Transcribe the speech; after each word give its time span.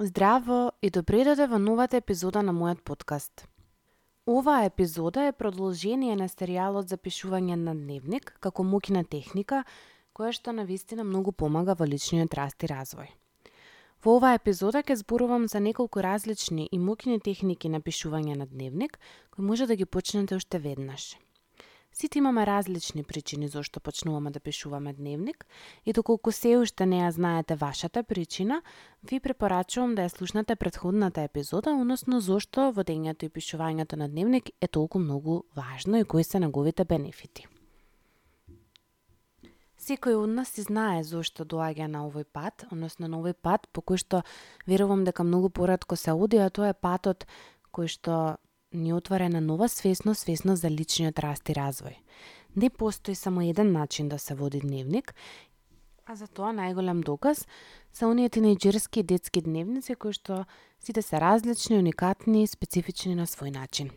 Здраво 0.00 0.72
и 0.82 0.90
добре 0.94 1.24
да 1.26 1.32
дојде 1.34 1.48
во 1.50 1.58
новата 1.58 1.98
епизода 1.98 2.38
на 2.46 2.52
мојот 2.54 2.84
подкаст. 2.86 3.48
Оваа 4.30 4.68
епизода 4.68 5.24
е 5.26 5.32
продолжение 5.32 6.14
на 6.14 6.28
серијалот 6.30 6.86
за 6.86 6.94
пишување 6.96 7.56
на 7.58 7.74
дневник 7.74 8.30
како 8.38 8.62
мукина 8.62 9.02
техника, 9.02 9.64
која 10.14 10.30
што 10.30 10.54
на 10.54 10.62
вистина 10.70 11.02
многу 11.02 11.32
помага 11.32 11.74
во 11.74 11.82
личниот 11.82 12.38
раст 12.38 12.62
и 12.62 12.70
развој. 12.70 13.10
Во 14.04 14.14
оваа 14.20 14.38
епизода 14.38 14.86
ќе 14.86 15.02
зборувам 15.02 15.48
за 15.50 15.58
неколку 15.58 15.98
различни 15.98 16.68
и 16.70 16.78
мукини 16.78 17.18
техники 17.18 17.68
на 17.68 17.80
пишување 17.80 18.38
на 18.38 18.46
дневник, 18.46 19.00
кои 19.34 19.44
може 19.44 19.66
да 19.66 19.74
ги 19.74 19.84
почнете 19.84 20.38
уште 20.38 20.62
веднаш. 20.62 21.16
Сите 22.00 22.18
имаме 22.18 22.46
различни 22.46 23.02
причини 23.02 23.48
зашто 23.48 23.80
почнуваме 23.80 24.30
да 24.30 24.40
пишуваме 24.40 24.92
дневник 24.92 25.46
и 25.86 25.92
доколку 25.92 26.32
се 26.32 26.52
уште 26.58 26.86
не 26.86 27.00
ја 27.02 27.10
знаете 27.10 27.56
вашата 27.58 28.04
причина, 28.06 28.62
ви 29.02 29.18
препорачувам 29.20 29.96
да 29.98 30.06
ја 30.06 30.14
слушнете 30.14 30.56
предходната 30.56 31.26
епизода, 31.26 31.74
односно 31.74 32.20
зошто 32.20 32.70
водењето 32.70 33.26
и 33.26 33.34
пишувањето 33.34 33.98
на 33.98 34.08
дневник 34.08 34.50
е 34.60 34.68
толку 34.68 34.98
многу 34.98 35.42
важно 35.56 35.98
и 35.98 36.04
кои 36.04 36.24
се 36.24 36.38
неговите 36.38 36.84
бенефити. 36.84 37.50
Секој 39.82 40.14
од 40.22 40.30
нас 40.30 40.54
и 40.58 40.62
знае 40.62 41.02
зошто 41.02 41.42
доаѓа 41.42 41.90
на 41.90 42.06
овој 42.06 42.30
пат, 42.30 42.62
односно 42.70 43.08
на 43.08 43.18
овој 43.18 43.34
пат 43.34 43.66
по 43.74 43.82
кој 43.82 43.98
што 43.98 44.22
верувам 44.70 45.02
дека 45.02 45.26
многу 45.26 45.50
поредко 45.50 45.96
се 45.96 46.14
оди, 46.14 46.38
а 46.38 46.46
тоа 46.50 46.70
е 46.70 46.78
патот 46.78 47.26
кој 47.74 47.90
што 47.90 48.38
ни 48.72 48.92
отвара 48.92 49.28
на 49.28 49.40
нова 49.40 49.68
свесност, 49.68 50.20
свесност 50.20 50.62
за 50.62 50.70
личниот 50.70 51.18
раст 51.18 51.48
и 51.48 51.54
развој. 51.54 51.96
Не 52.56 52.70
постои 52.70 53.14
само 53.14 53.40
еден 53.42 53.72
начин 53.72 54.08
да 54.08 54.18
се 54.18 54.34
води 54.34 54.60
дневник, 54.60 55.14
а 56.06 56.16
за 56.16 56.26
тоа 56.26 56.52
најголем 56.52 57.04
доказ 57.04 57.46
се 57.92 58.06
оние 58.06 58.28
тинејџерски 58.28 59.02
детски 59.02 59.40
дневници 59.40 59.94
кои 59.94 60.12
што 60.12 60.44
сите 60.80 61.02
се 61.02 61.20
различни, 61.20 61.78
уникатни, 61.78 62.46
специфични 62.46 63.14
на 63.14 63.26
свој 63.26 63.52
начин. 63.52 63.90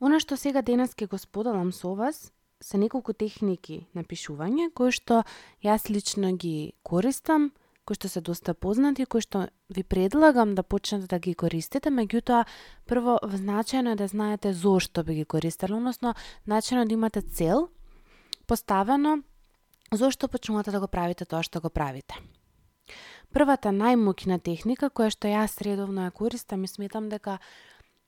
Она 0.00 0.20
што 0.20 0.36
сега 0.36 0.62
денес 0.62 0.96
ќе 0.96 1.08
го 1.08 1.18
споделам 1.18 1.72
со 1.72 1.94
вас 1.94 2.32
се 2.60 2.78
неколку 2.78 3.12
техники 3.12 3.86
на 3.94 4.04
пишување 4.04 4.72
кои 4.72 4.92
што 4.92 5.24
јас 5.64 5.88
лично 5.88 6.32
ги 6.36 6.72
користам 6.82 7.52
кои 7.84 7.96
што 7.96 8.08
се 8.08 8.20
доста 8.20 8.54
познати, 8.54 9.06
кои 9.06 9.20
што 9.20 9.48
ви 9.68 9.82
предлагам 9.82 10.54
да 10.54 10.62
почнете 10.62 11.06
да 11.06 11.18
ги 11.18 11.34
користите, 11.34 11.90
меѓутоа 11.90 12.44
прво 12.86 13.18
значајно 13.22 13.92
е 13.92 14.00
да 14.00 14.06
знаете 14.06 14.52
зошто 14.52 15.04
би 15.04 15.14
ги 15.14 15.24
користеле, 15.24 15.74
односно 15.74 16.14
значајно 16.46 16.86
да 16.86 16.94
имате 16.94 17.22
цел 17.22 17.68
поставено 18.46 19.22
зошто 19.92 20.28
почнувате 20.28 20.70
да 20.70 20.80
го 20.80 20.88
правите 20.88 21.24
тоа 21.24 21.42
што 21.42 21.60
го 21.60 21.70
правите. 21.70 22.14
Првата 23.30 23.70
најмукина 23.70 24.40
техника 24.42 24.90
која 24.90 25.10
што 25.14 25.30
јас 25.30 25.60
редовно 25.62 26.08
ја 26.08 26.14
користам 26.14 26.64
и 26.64 26.70
сметам 26.70 27.08
дека 27.08 27.38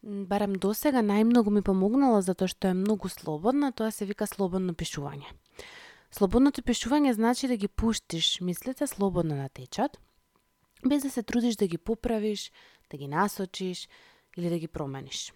барем 0.03 0.57
досега 0.59 1.03
најмногу 1.03 1.51
ми 1.51 1.63
помогнала 1.63 2.23
затоа 2.23 2.51
што 2.51 2.73
е 2.73 2.75
многу 2.75 3.09
слободна, 3.09 3.73
тоа 3.73 3.91
се 3.91 4.05
вика 4.05 4.27
слободно 4.27 4.75
пишување. 4.75 5.31
Слободното 6.13 6.61
пишување 6.63 7.15
значи 7.17 7.49
да 7.49 7.57
ги 7.57 7.69
пуштиш 7.69 8.41
мислите 8.41 8.87
слободно 8.87 9.37
да 9.37 9.49
течат, 9.49 9.99
без 10.85 11.03
да 11.03 11.11
се 11.11 11.23
трудиш 11.23 11.57
да 11.57 11.67
ги 11.67 11.79
поправиш, 11.79 12.53
да 12.91 12.97
ги 12.97 13.09
насочиш 13.09 13.89
или 14.37 14.49
да 14.49 14.59
ги 14.59 14.69
промениш. 14.69 15.33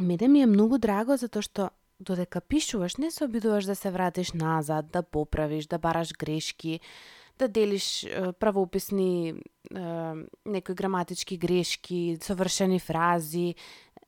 Меде 0.00 0.28
ми 0.28 0.42
е 0.42 0.46
многу 0.46 0.78
драго 0.78 1.16
затоа 1.16 1.42
што 1.42 1.70
додека 2.00 2.40
пишуваш 2.40 2.96
не 2.96 3.10
се 3.10 3.24
обидуваш 3.24 3.64
да 3.64 3.76
се 3.76 3.90
вратиш 3.90 4.32
назад, 4.32 4.90
да 4.90 5.02
поправиш, 5.02 5.66
да 5.66 5.78
бараш 5.78 6.12
грешки, 6.18 6.80
да 7.38 7.48
делиш 7.48 8.04
е, 8.04 8.32
правописни 8.32 9.28
е, 9.28 9.34
некои 10.46 10.74
граматички 10.74 11.36
грешки, 11.36 12.18
совршени 12.22 12.80
фрази, 12.80 13.54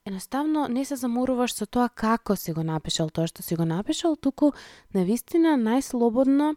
едноставно 0.06 0.68
не 0.68 0.84
се 0.84 0.96
заморуваш 0.96 1.54
со 1.54 1.66
тоа 1.66 1.88
како 1.88 2.36
си 2.36 2.52
го 2.52 2.62
напишал 2.62 3.10
тоа 3.10 3.26
што 3.26 3.42
си 3.42 3.56
го 3.56 3.64
напишал, 3.64 4.16
туку 4.16 4.52
на 4.94 5.04
вистина 5.04 5.56
најслободно 5.56 6.56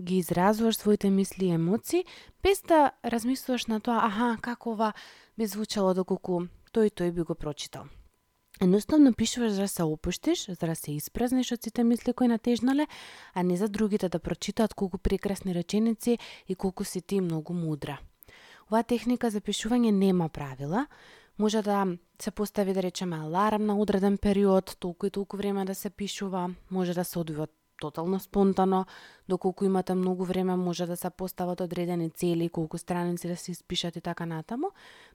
ги 0.00 0.18
изразуваш 0.18 0.76
своите 0.76 1.10
мисли 1.10 1.46
и 1.46 1.54
емоции, 1.54 2.04
без 2.42 2.62
да 2.62 2.92
размислуваш 3.04 3.66
на 3.66 3.80
тоа, 3.80 4.06
аха, 4.06 4.36
како 4.40 4.72
ова 4.72 4.92
би 5.38 5.46
звучало 5.46 5.94
да 5.94 6.02
доколку 6.02 6.48
тој 6.72 6.92
тој 6.92 7.12
би 7.12 7.22
го 7.22 7.34
прочитал. 7.34 7.86
Едноставно 8.60 9.12
пишуваш 9.12 9.52
за 9.52 9.62
да 9.62 9.68
се 9.68 9.82
опуштиш, 9.82 10.46
за 10.46 10.66
да 10.66 10.74
се 10.76 10.92
испразниш 10.92 11.52
од 11.52 11.62
сите 11.62 11.84
мисли 11.84 12.12
кои 12.12 12.28
натежнале, 12.28 12.86
а 13.34 13.42
не 13.42 13.56
за 13.56 13.68
другите 13.68 14.08
да 14.08 14.18
прочитаат 14.18 14.74
колку 14.74 14.98
прекрасни 14.98 15.54
реченици 15.54 16.18
и 16.48 16.54
колку 16.54 16.84
си 16.84 17.00
ти 17.00 17.20
многу 17.20 17.52
мудра. 17.52 17.98
Оваа 18.70 18.84
техника 18.84 19.30
за 19.30 19.40
пишување 19.40 19.90
нема 19.90 20.28
правила, 20.28 20.86
Може 21.38 21.62
да 21.62 21.86
се 22.22 22.30
постави, 22.30 22.72
да 22.72 22.82
речеме, 22.82 23.16
аларм 23.16 23.66
на 23.66 23.78
одреден 23.78 24.18
период, 24.18 24.76
толку 24.80 25.06
и 25.06 25.10
толку 25.10 25.36
време 25.36 25.64
да 25.64 25.74
се 25.74 25.90
пишува, 25.90 26.50
може 26.70 26.94
да 26.94 27.04
се 27.04 27.18
одвива 27.18 27.46
тотално 27.80 28.20
спонтано, 28.20 28.86
доколку 29.28 29.64
имате 29.64 29.94
многу 29.94 30.24
време 30.24 30.56
може 30.56 30.86
да 30.86 30.96
се 30.96 31.10
постават 31.10 31.60
одредени 31.60 32.10
цели, 32.10 32.48
колку 32.48 32.78
страници 32.78 33.28
да 33.28 33.36
се 33.36 33.52
испишат 33.52 33.96
и 33.96 34.00
така 34.00 34.26
натаму. 34.26 34.70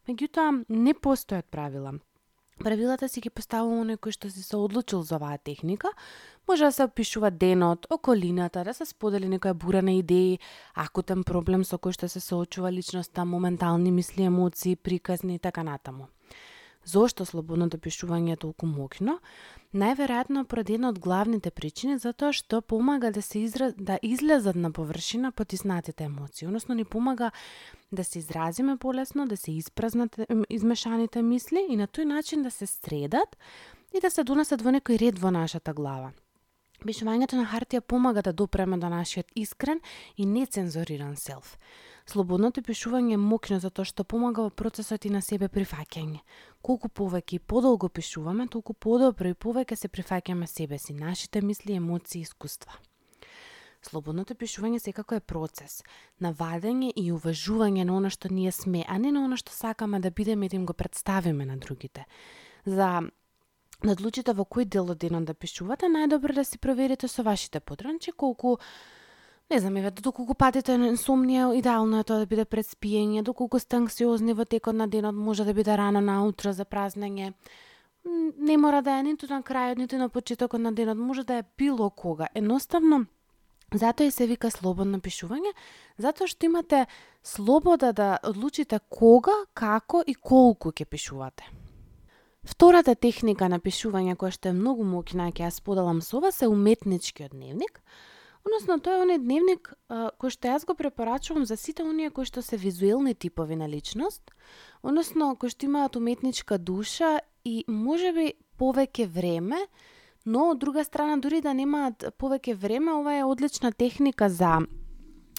Меѓутоа, 0.07 0.66
не 0.69 0.94
постојат 0.94 1.47
правила. 1.51 1.94
Правилата 2.59 3.07
си 3.09 3.22
ги 3.22 3.29
поставува 3.29 3.84
оној 3.85 3.99
кој 4.01 4.16
што 4.17 4.29
си 4.34 4.41
се 4.44 4.57
одлучил 4.57 5.03
за 5.05 5.16
оваа 5.16 5.38
техника. 5.38 5.94
Може 6.47 6.63
да 6.63 6.72
се 6.72 6.84
опишува 6.84 7.31
денот, 7.31 7.88
околината, 7.90 8.63
да 8.63 8.74
се 8.74 8.85
сподели 8.85 9.28
некоја 9.28 9.53
бурана 9.53 9.91
идеи, 9.91 10.40
акутен 10.75 11.25
проблем 11.28 11.66
со 11.68 11.75
кој 11.75 11.91
што 11.91 12.08
се 12.08 12.22
соочува 12.24 12.72
личноста, 12.72 13.25
моментални 13.25 13.91
мисли, 13.91 14.24
емоции, 14.24 14.75
приказни 14.75 15.35
и 15.35 15.40
така 15.40 15.63
натаму. 15.63 16.08
Зошто 16.88 17.25
слободното 17.28 17.78
пишување 17.84 18.38
е 18.38 18.40
толку 18.40 18.66
мокно? 18.66 19.18
Најверојатно 19.75 20.46
поради 20.47 20.78
една 20.78 20.94
од 20.94 21.02
главните 21.03 21.52
причини 21.52 21.97
затоа 22.00 22.31
што 22.31 22.62
помага 22.62 23.12
да 23.12 23.22
се 23.22 23.40
изра... 23.40 23.74
да 23.75 23.97
излезат 24.02 24.56
на 24.56 24.72
површина 24.72 25.31
потиснатите 25.31 26.06
емоции, 26.08 26.47
односно 26.47 26.75
ни 26.75 26.85
помага 26.85 27.31
да 27.91 28.03
се 28.03 28.19
изразиме 28.19 28.78
полесно, 28.78 29.28
да 29.28 29.38
се 29.38 29.52
испразнат 29.52 30.16
измешаните 30.50 31.22
мисли 31.22 31.66
и 31.69 31.75
на 31.75 31.88
тој 31.88 32.06
начин 32.06 32.44
да 32.44 32.52
се 32.52 32.66
средат 32.66 33.35
и 33.91 34.00
да 34.00 34.12
се 34.12 34.24
донесат 34.24 34.64
во 34.64 34.72
некој 34.72 35.00
ред 35.00 35.19
во 35.19 35.31
нашата 35.31 35.74
глава. 35.74 36.14
Пишувањето 36.86 37.40
на 37.40 37.48
хартија 37.50 37.82
помага 37.82 38.22
да 38.22 38.34
допреме 38.34 38.78
до 38.78 38.90
нашиот 38.90 39.32
искрен 39.36 39.80
и 40.18 40.26
нецензуриран 40.26 41.16
селф. 41.18 41.58
Слободното 42.06 42.62
пишување 42.62 43.18
е 43.18 43.18
мокно 43.18 43.58
затоа 43.60 43.86
што 43.86 44.04
помага 44.04 44.46
во 44.46 44.50
процесот 44.50 45.06
и 45.06 45.10
на 45.10 45.22
себе 45.22 45.50
прифаќање. 45.50 46.22
Колку 46.62 46.88
повеќе 46.88 47.40
и 47.40 47.40
подолго 47.40 47.90
пишуваме, 47.90 48.48
толку 48.48 48.74
подобро 48.74 49.34
и 49.34 49.34
повеќе 49.34 49.76
се 49.76 49.90
прифаќаме 49.90 50.48
себе 50.48 50.78
си, 50.78 50.94
нашите 50.94 51.42
мисли, 51.42 51.74
емоции 51.74 52.22
и 52.22 52.30
искуства. 52.30 52.78
Слободното 53.82 54.36
пишување 54.36 54.80
секако 54.80 55.18
е 55.18 55.20
процес 55.20 55.82
на 56.20 56.32
вадење 56.32 56.94
и 56.96 57.12
уважување 57.12 57.84
на 57.84 57.98
она 57.98 58.09
што 58.14 58.30
ние 58.30 58.52
сме, 58.52 58.86
а 58.88 58.98
не 58.98 59.12
на 59.12 59.26
она 59.26 59.38
што 59.38 59.52
сакаме 59.52 60.00
да 60.00 60.12
бидеме 60.12 60.46
и 60.46 60.50
да 60.50 60.56
им 60.56 60.66
го 60.66 60.74
представиме 60.74 61.46
на 61.46 61.58
другите. 61.58 62.06
За 62.66 63.02
да 63.84 63.94
одлучите 63.94 64.34
во 64.34 64.46
кој 64.46 64.66
дел 64.66 64.92
од 64.92 64.98
денот 64.98 65.26
да 65.26 65.34
пишувате, 65.34 65.86
најдобро 65.86 66.34
да 66.34 66.46
си 66.46 66.58
проверите 66.58 67.08
со 67.08 67.24
вашите 67.24 67.60
подранчи 67.60 68.12
колку 68.12 68.58
Не 69.50 69.60
знам, 69.60 69.78
еве, 69.78 69.92
доколку 69.92 70.36
патите 70.36 70.78
на 70.78 70.90
инсомнија, 70.92 71.54
идеално 71.56 72.02
е 72.02 72.04
тоа 72.04 72.20
да 72.20 72.26
биде 72.28 72.44
пред 72.44 72.68
спиење, 72.68 73.24
доколку 73.24 73.60
сте 73.64 73.78
анксиозни 73.78 74.34
во 74.36 74.44
текот 74.44 74.76
на 74.76 74.88
денот, 74.88 75.16
може 75.16 75.46
да 75.48 75.54
биде 75.54 75.78
рано 75.78 76.02
наутро 76.02 76.52
за 76.52 76.66
празнење. 76.66 77.32
Не 78.04 78.58
мора 78.58 78.82
да 78.82 79.00
е 79.00 79.04
ниту 79.04 79.28
на 79.32 79.40
крајот, 79.40 79.78
ниту 79.80 79.98
на 79.98 80.09
почетокот 80.09 80.59
на 80.59 80.74
денот, 80.74 80.98
може 80.98 81.24
да 81.24 81.40
е 81.40 81.44
било 81.58 81.90
кога. 81.90 82.28
Едноставно, 82.36 83.06
Затоа 83.74 84.08
и 84.08 84.12
се 84.12 84.28
вика 84.28 84.48
слободно 84.52 85.02
пишување, 85.04 85.52
затоа 86.00 86.28
што 86.32 86.48
имате 86.48 86.86
слобода 87.24 87.92
да 87.92 88.18
одлучите 88.24 88.80
кога, 88.90 89.35
како 89.53 90.03
и 90.08 90.16
колку 90.16 90.72
ќе 90.72 90.85
пишувате. 90.85 91.44
Втората 92.47 92.96
техника 92.96 93.49
на 93.52 93.59
пишување 93.59 94.16
која 94.16 94.32
што 94.32 94.49
е 94.49 94.55
многу 94.55 94.85
моќна 94.88 95.34
ќе 95.35 95.44
ја 95.44 95.52
споделам 95.52 95.99
со 96.02 96.22
вас 96.23 96.40
е 96.41 96.47
уметничкиот 96.47 97.35
дневник. 97.35 97.82
Односно, 98.47 98.78
тоа 98.79 99.02
е 99.02 99.03
оној 99.03 99.20
дневник 99.20 99.73
а, 99.91 100.14
кој 100.16 100.32
што 100.32 100.53
јас 100.53 100.64
го 100.64 100.78
препорачувам 100.79 101.44
за 101.44 101.58
сите 101.59 101.84
оние 101.84 102.08
кои 102.09 102.23
што 102.23 102.41
се 102.41 102.55
визуелни 102.55 103.16
типови 103.16 103.59
на 103.59 103.67
личност, 103.67 104.32
односно 104.82 105.35
кои 105.35 105.52
што 105.52 105.67
имаат 105.67 105.99
уметничка 105.99 106.58
душа 106.58 107.20
и 107.44 107.66
можеби 107.67 108.34
повеќе 108.55 109.11
време 109.11 109.67
но 110.28 110.49
од 110.52 110.59
друга 110.59 110.84
страна 110.84 111.17
дури 111.23 111.40
да 111.41 111.53
немаат 111.55 112.03
повеќе 112.20 112.55
време, 112.55 112.91
ова 112.91 113.14
е 113.16 113.23
одлична 113.23 113.72
техника 113.72 114.29
за 114.29 114.59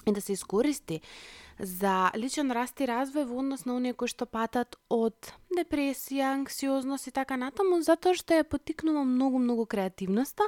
и 0.05 0.11
да 0.11 0.21
се 0.21 0.33
искористи 0.33 1.01
за 1.59 2.11
личен 2.15 2.51
раст 2.55 2.79
и 2.79 2.87
развој 2.87 3.25
во 3.27 3.39
однос 3.41 3.65
на 3.67 3.75
оние 3.75 3.93
кои 3.93 4.07
што 4.07 4.23
патат 4.25 4.77
од 4.89 5.33
депресија, 5.51 6.31
анксиозност 6.31 7.09
и 7.09 7.11
така 7.11 7.35
натаму, 7.35 7.81
затоа 7.83 8.15
што 8.15 8.37
ја 8.37 8.45
потикнува 8.47 9.03
многу 9.03 9.41
многу 9.43 9.65
креативноста 9.67 10.47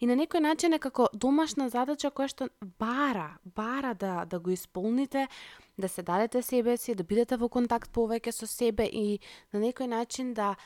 и 0.00 0.08
на 0.08 0.16
некој 0.16 0.40
начин 0.40 0.72
е 0.72 0.80
како 0.80 1.10
домашна 1.12 1.68
задача 1.68 2.08
која 2.08 2.32
што 2.32 2.48
бара, 2.80 3.36
бара 3.44 3.92
да 3.94 4.24
да 4.24 4.40
го 4.40 4.50
исполните, 4.50 5.28
да 5.76 5.88
се 5.88 6.02
дадете 6.02 6.42
себе 6.42 6.76
си, 6.76 6.94
да 6.94 7.04
бидете 7.04 7.36
во 7.36 7.48
контакт 7.48 7.92
повеќе 7.92 8.32
со 8.32 8.46
себе 8.46 8.88
и 8.88 9.20
на 9.52 9.60
некој 9.60 9.92
начин 9.92 10.32
да 10.34 10.56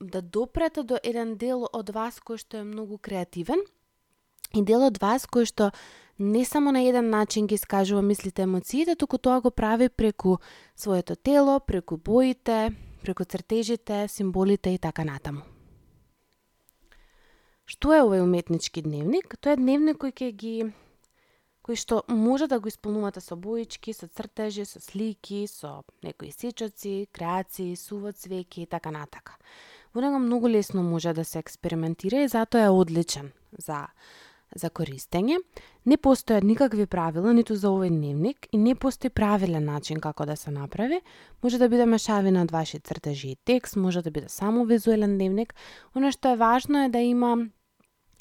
да 0.00 0.22
допрете 0.22 0.82
до 0.82 0.96
еден 1.02 1.36
дел 1.36 1.68
од 1.72 1.90
вас 1.92 2.20
кој 2.24 2.40
што 2.40 2.62
е 2.62 2.64
многу 2.64 2.96
креативен 2.96 3.60
и 4.54 4.62
дел 4.64 4.86
од 4.88 4.96
вас 5.02 5.28
кој 5.28 5.44
што 5.44 5.70
не 6.18 6.44
само 6.44 6.72
на 6.72 6.82
еден 6.82 7.10
начин 7.10 7.46
ги 7.46 7.54
искажува 7.54 8.02
мислите 8.02 8.42
емоциите, 8.42 8.96
туку 8.96 9.18
тоа 9.18 9.40
го 9.40 9.50
прави 9.50 9.88
преку 9.88 10.36
своето 10.76 11.16
тело, 11.16 11.60
преку 11.60 11.96
боите, 11.96 12.72
преку 13.02 13.24
цртежите, 13.24 14.08
символите 14.08 14.70
и 14.70 14.78
така 14.78 15.04
натаму. 15.04 15.42
Што 17.68 17.92
е 17.92 18.00
овој 18.00 18.24
уметнички 18.24 18.80
дневник? 18.82 19.36
Тоа 19.36 19.52
е 19.52 19.60
дневник 19.60 20.00
кој 20.00 20.12
ќе 20.16 20.32
ги 20.32 20.54
кој 21.68 21.76
што 21.76 22.00
може 22.08 22.46
да 22.48 22.56
го 22.64 22.70
исполнувате 22.72 23.20
со 23.20 23.36
боички, 23.36 23.92
со 23.92 24.08
цртежи, 24.08 24.64
со 24.64 24.80
слики, 24.80 25.44
со 25.44 25.84
некои 26.02 26.32
сечоци, 26.32 27.10
креации, 27.12 27.76
суво 27.76 28.08
цвеќе 28.08 28.64
и 28.64 28.66
така 28.66 28.88
натака. 28.90 29.36
Во 29.92 30.00
него 30.00 30.18
многу 30.18 30.48
лесно 30.48 30.82
може 30.82 31.12
да 31.12 31.24
се 31.28 31.38
експериментира 31.44 32.24
и 32.24 32.28
затоа 32.28 32.64
е 32.64 32.72
одличен 32.72 33.32
за 33.52 33.86
за 34.56 34.70
користење. 34.70 35.38
Не 35.84 35.96
постојат 35.96 36.44
никакви 36.44 36.86
правила 36.86 37.32
ниту 37.32 37.56
за 37.56 37.68
овој 37.68 37.90
дневник 37.92 38.48
и 38.52 38.58
не 38.58 38.74
постои 38.74 39.10
правилен 39.10 39.64
начин 39.64 40.00
како 40.00 40.26
да 40.26 40.36
се 40.36 40.50
направи. 40.50 41.00
Може 41.42 41.58
да 41.58 41.68
биде 41.68 41.86
мешавина 41.86 42.42
од 42.42 42.50
ваши 42.50 42.80
цртежи 42.80 43.30
и 43.30 43.36
текст, 43.44 43.76
може 43.76 44.02
да 44.02 44.10
биде 44.10 44.28
само 44.28 44.64
визуелен 44.64 45.18
дневник. 45.18 45.54
Оно 45.94 46.12
што 46.12 46.34
е 46.34 46.36
важно 46.36 46.84
е 46.84 46.88
да 46.88 46.98
има 46.98 47.48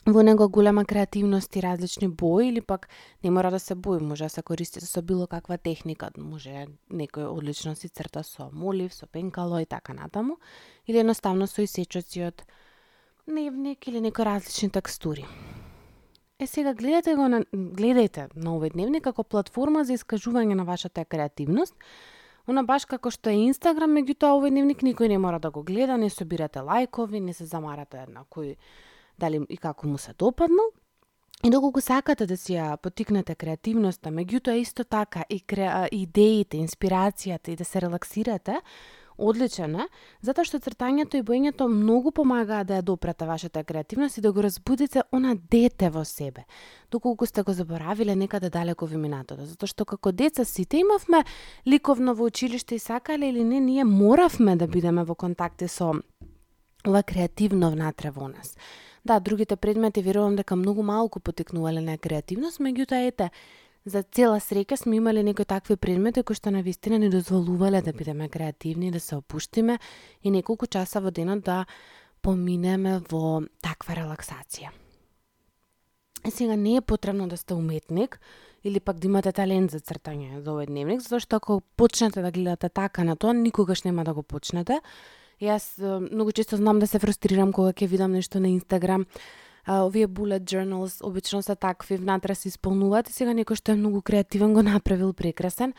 во 0.07 0.23
него 0.23 0.49
голема 0.49 0.85
креативност 0.85 1.55
и 1.55 1.61
различни 1.61 2.07
бои 2.07 2.47
или 2.47 2.61
пак 2.61 2.89
не 3.23 3.31
мора 3.31 3.51
да 3.51 3.59
се 3.59 3.75
бои, 3.75 3.99
може 3.99 4.23
да 4.23 4.29
се 4.29 4.41
користи 4.41 4.81
со 4.81 5.01
било 5.01 5.27
каква 5.27 5.57
техника, 5.57 6.09
може 6.17 6.67
некој 6.91 7.27
одлично 7.27 7.75
си 7.75 7.89
црта 7.89 8.23
со 8.23 8.49
молив, 8.53 8.93
со 8.93 9.07
пенкало 9.07 9.59
и 9.59 9.65
така 9.65 9.93
натаму, 9.93 10.37
или 10.87 10.99
едноставно 10.99 11.47
со 11.47 11.61
исечоци 11.61 12.23
од 12.23 12.45
дневник 13.27 13.87
или 13.87 14.01
некои 14.01 14.25
различни 14.25 14.69
текстури. 14.69 15.25
Е 16.39 16.47
сега 16.47 16.73
гледате 16.73 17.15
го 17.15 17.25
на 17.27 17.39
гледајте 17.49 18.27
на 18.37 18.51
овој 18.53 18.69
дневник 18.75 19.07
како 19.07 19.23
платформа 19.25 19.81
за 19.83 19.95
искажување 19.97 20.53
на 20.53 20.65
вашата 20.69 21.01
креативност. 21.05 21.73
Она 22.45 22.61
баш 22.63 22.85
како 22.85 23.09
што 23.09 23.31
е 23.33 23.39
Инстаграм, 23.47 23.89
меѓутоа 23.97 24.35
овој 24.37 24.53
дневник 24.53 24.83
никој 24.85 25.09
не 25.09 25.17
мора 25.17 25.39
да 25.41 25.49
го 25.49 25.63
гледа, 25.65 25.97
не 25.97 26.11
собирате 26.13 26.61
лајкови, 26.61 27.23
не 27.25 27.33
се 27.33 27.49
замарате 27.49 28.05
на 28.13 28.21
кој 28.29 28.53
дали 29.17 29.41
и 29.49 29.57
како 29.57 29.87
му 29.87 29.97
се 29.97 30.13
допаднал. 30.13 30.69
И 31.43 31.49
доколку 31.49 31.81
сакате 31.81 32.25
да 32.29 32.37
си 32.37 32.53
ја 32.53 32.77
потикнете 32.77 33.33
креативноста, 33.35 34.13
меѓутоа 34.13 34.61
исто 34.61 34.83
така 34.85 35.25
и 35.29 35.39
кре... 35.39 35.89
идеите, 35.91 36.57
инспирацијата 36.57 37.49
и 37.49 37.55
да 37.55 37.65
се 37.65 37.81
релаксирате, 37.81 38.61
Одличен 39.17 39.75
е, 39.75 39.87
затоа 40.21 40.45
што 40.45 40.59
цртањето 40.61 41.17
и 41.17 41.25
боењето 41.25 41.65
многу 41.67 42.11
помагаа 42.13 42.63
да 42.63 42.77
ја 42.77 42.85
допрете 42.85 43.25
вашата 43.25 43.63
креативност 43.63 44.17
и 44.17 44.21
да 44.21 44.31
го 44.31 44.43
разбудите 44.43 45.01
она 45.11 45.35
дете 45.35 45.89
во 45.89 46.05
себе. 46.05 46.45
Доколку 46.91 47.25
сте 47.25 47.43
го 47.43 47.53
заборавиле 47.53 48.15
некаде 48.15 48.49
далеко 48.49 48.85
во 48.85 48.97
минатото, 48.97 49.45
затоа 49.45 49.67
што 49.67 49.85
како 49.85 50.11
деца 50.11 50.45
сите 50.45 50.83
имавме 50.85 51.23
ликовно 51.65 52.13
во 52.13 52.29
училиште 52.29 52.75
и 52.75 52.79
сакале 52.79 53.29
или 53.29 53.43
не, 53.43 53.59
ние 53.59 53.83
моравме 53.83 54.55
да 54.55 54.67
бидеме 54.67 55.03
во 55.03 55.15
контакти 55.15 55.67
со 55.67 55.95
ова 56.87 57.03
креативно 57.03 57.71
внатре 57.71 58.11
во 58.11 58.27
нас. 58.27 58.55
Да, 59.05 59.19
другите 59.19 59.55
предмети 59.55 60.01
верувам 60.01 60.35
дека 60.35 60.55
многу 60.55 60.83
малку 60.83 61.19
потекнувале 61.19 61.81
на 61.81 61.97
креативност, 61.97 62.59
меѓутоа 62.59 63.07
ете, 63.07 63.31
За 63.87 64.03
цела 64.03 64.39
срека 64.39 64.77
сме 64.77 64.95
имале 64.95 65.23
некои 65.23 65.45
такви 65.45 65.77
предмети 65.79 66.19
кои 66.19 66.35
што 66.35 66.51
на 66.51 66.59
вистина 66.59 66.97
ни 66.99 67.07
дозволувале 67.07 67.79
да 67.81 67.93
бидеме 67.95 68.27
креативни, 68.27 68.91
да 68.91 68.99
се 68.99 69.15
опуштиме 69.15 69.79
и 70.23 70.31
неколку 70.31 70.67
часа 70.67 70.99
во 70.99 71.11
денот 71.11 71.45
да 71.47 71.63
поминеме 72.21 72.99
во 72.99 73.47
таква 73.63 73.95
релаксација. 73.95 74.75
Е 76.27 76.31
сега 76.31 76.59
не 76.59 76.75
е 76.75 76.81
потребно 76.81 77.29
да 77.31 77.37
сте 77.37 77.53
уметник 77.53 78.19
или 78.63 78.79
пак 78.79 78.99
да 78.99 79.07
имате 79.07 79.31
талент 79.31 79.71
за 79.71 79.79
цртање 79.79 80.43
за 80.43 80.51
овој 80.51 80.67
дневник, 80.67 80.99
затоа 80.99 81.23
што 81.23 81.39
ако 81.39 81.61
почнете 81.79 82.19
да 82.21 82.31
гледате 82.31 82.67
така 82.67 83.07
на 83.07 83.15
тоа, 83.15 83.31
никогаш 83.31 83.87
нема 83.87 84.03
да 84.03 84.11
го 84.11 84.23
почнете. 84.23 84.83
Јас 85.39 85.79
многу 86.11 86.35
често 86.35 86.59
знам 86.59 86.83
да 86.83 86.87
се 86.91 86.99
фрустрирам 86.99 87.55
кога 87.55 87.71
ќе 87.71 87.87
видам 87.87 88.11
нешто 88.11 88.43
на 88.43 88.51
Инстаграм, 88.51 89.07
а, 89.67 89.83
овие 89.83 90.07
bullet 90.07 90.43
journals 90.43 91.03
обично 91.03 91.41
се 91.41 91.55
такви, 91.55 91.97
внатре 91.97 92.35
се 92.35 92.47
исполнуваат 92.47 93.09
и 93.09 93.13
сега 93.13 93.35
некој 93.35 93.59
што 93.59 93.75
е 93.75 93.75
многу 93.75 94.01
креативен 94.01 94.53
го 94.55 94.63
направил 94.63 95.13
прекрасен. 95.13 95.73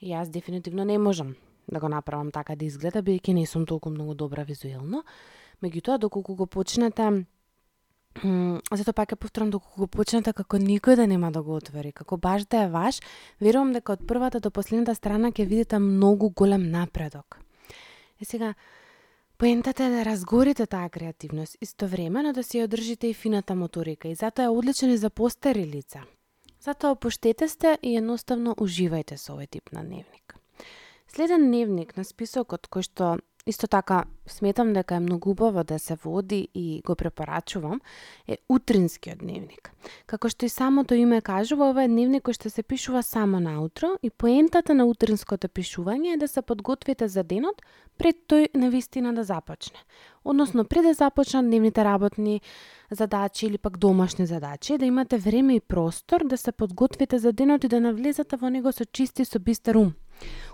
И 0.00 0.14
јас 0.14 0.30
дефинитивно 0.30 0.84
не 0.84 0.98
можам 0.98 1.34
да 1.68 1.80
го 1.80 1.88
направам 1.88 2.30
така 2.30 2.56
да 2.56 2.64
изгледа, 2.64 3.02
бидејќи 3.02 3.34
не 3.34 3.46
сум 3.46 3.66
толку 3.66 3.90
многу 3.90 4.14
добра 4.14 4.46
визуелно. 4.46 5.02
Меѓутоа, 5.62 5.98
доколку 5.98 6.34
го 6.34 6.46
почнете 6.46 7.26
Зато 8.72 8.92
пак 8.92 9.12
е 9.12 9.16
повторам 9.16 9.50
доколку 9.50 9.80
го 9.80 9.86
почнете 9.86 10.32
како 10.32 10.58
никој 10.60 10.96
да 10.96 11.06
нема 11.06 11.30
да 11.32 11.42
го 11.42 11.56
отвори, 11.56 11.92
како 11.92 12.16
баш 12.16 12.44
да 12.44 12.64
е 12.64 12.68
ваш, 12.68 13.00
верувам 13.40 13.72
дека 13.72 13.96
од 13.96 14.04
првата 14.06 14.40
до 14.40 14.50
последната 14.50 14.94
страна 14.94 15.32
ќе 15.32 15.48
видите 15.48 15.78
многу 15.78 16.28
голем 16.30 16.70
напредок. 16.70 17.40
Е 18.20 18.24
сега, 18.24 18.54
Поентата 19.42 19.84
е 19.84 19.90
да 19.90 20.04
разгорите 20.04 20.66
таа 20.66 20.88
креативност, 20.88 21.56
истовремено 21.60 22.30
да 22.32 22.44
си 22.46 22.60
ја 22.60 22.68
одржите 22.68 23.08
и 23.10 23.14
фината 23.14 23.56
моторика 23.58 24.06
и 24.08 24.14
затоа 24.14 24.44
е 24.44 24.54
одличен 24.54 24.90
и 24.94 24.96
за 24.96 25.10
постари 25.10 25.66
лица. 25.66 26.04
Затоа 26.60 26.94
опуштете 26.94 27.48
сте 27.48 27.78
и 27.82 27.96
едноставно 27.98 28.54
уживајте 28.54 29.18
со 29.18 29.34
овој 29.34 29.50
тип 29.50 29.72
на 29.74 29.82
дневник. 29.82 30.36
Следен 31.10 31.48
дневник 31.50 31.96
на 31.96 32.04
списокот 32.06 32.70
кој 32.70 32.86
што 32.86 33.18
Исто 33.46 33.66
така, 33.66 34.04
сметам 34.26 34.72
дека 34.72 34.94
е 34.94 35.00
многу 35.00 35.30
убаво 35.30 35.64
да 35.64 35.78
се 35.78 35.94
води 35.94 36.48
и 36.54 36.82
го 36.86 36.94
препорачувам, 36.94 37.80
е 38.28 38.38
утринскиот 38.48 39.18
дневник. 39.18 39.72
Како 40.06 40.28
што 40.30 40.46
и 40.46 40.48
самото 40.48 40.94
име 40.94 41.18
кажува, 41.26 41.72
ова 41.74 41.82
е 41.82 41.90
дневник 41.90 42.22
кој 42.22 42.38
што 42.38 42.52
се 42.54 42.62
пишува 42.62 43.02
само 43.02 43.40
наутро 43.42 43.96
и 43.98 44.10
поентата 44.14 44.76
на 44.78 44.86
утринското 44.86 45.50
пишување 45.50 46.14
е 46.14 46.20
да 46.22 46.28
се 46.30 46.42
подготвите 46.42 47.08
за 47.08 47.26
денот 47.26 47.66
пред 47.98 48.22
тој 48.30 48.46
навистина 48.54 49.10
да 49.10 49.24
започне. 49.26 49.82
Односно, 50.22 50.62
пред 50.64 50.86
да 50.86 50.94
започнат 50.94 51.50
дневните 51.50 51.82
работни 51.82 52.40
задачи 52.94 53.46
или 53.46 53.58
пак 53.58 53.78
домашни 53.78 54.26
задачи, 54.26 54.78
да 54.78 54.86
имате 54.86 55.18
време 55.18 55.58
и 55.58 55.60
простор 55.60 56.22
да 56.24 56.38
се 56.38 56.52
подготвите 56.52 57.18
за 57.18 57.32
денот 57.32 57.64
и 57.64 57.68
да 57.68 57.80
навлезете 57.80 58.36
во 58.36 58.54
него 58.54 58.70
со 58.70 58.86
чисти 58.86 59.26
со 59.26 59.42
бистер 59.42 59.74
ум 59.74 59.94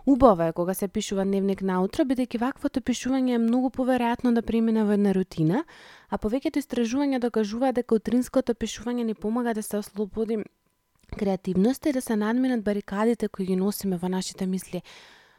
Убаво 0.06 0.42
е 0.42 0.52
кога 0.52 0.74
се 0.74 0.88
пишува 0.88 1.24
дневник 1.24 1.62
наутро, 1.62 2.04
бидејќи 2.04 2.40
ваквото 2.40 2.80
пишување 2.80 3.34
е 3.34 3.42
многу 3.42 3.70
поверојатно 3.70 4.32
да 4.32 4.42
премине 4.42 4.84
во 4.84 4.96
една 4.96 5.12
рутина, 5.12 5.64
а 6.08 6.18
повеќето 6.18 6.62
истражувања 6.62 7.20
докажуваат 7.20 7.80
дека 7.80 7.94
утринското 7.94 8.54
пишување 8.54 9.04
ни 9.04 9.14
помага 9.14 9.54
да 9.54 9.62
се 9.62 9.76
ослободи 9.76 10.38
креативноста 11.16 11.88
и 11.88 11.92
да 11.92 12.00
се 12.00 12.16
надминат 12.16 12.64
барикадите 12.64 13.28
кои 13.28 13.46
ги 13.46 13.56
носиме 13.56 13.96
во 13.96 14.08
нашите 14.08 14.46
мисли 14.46 14.82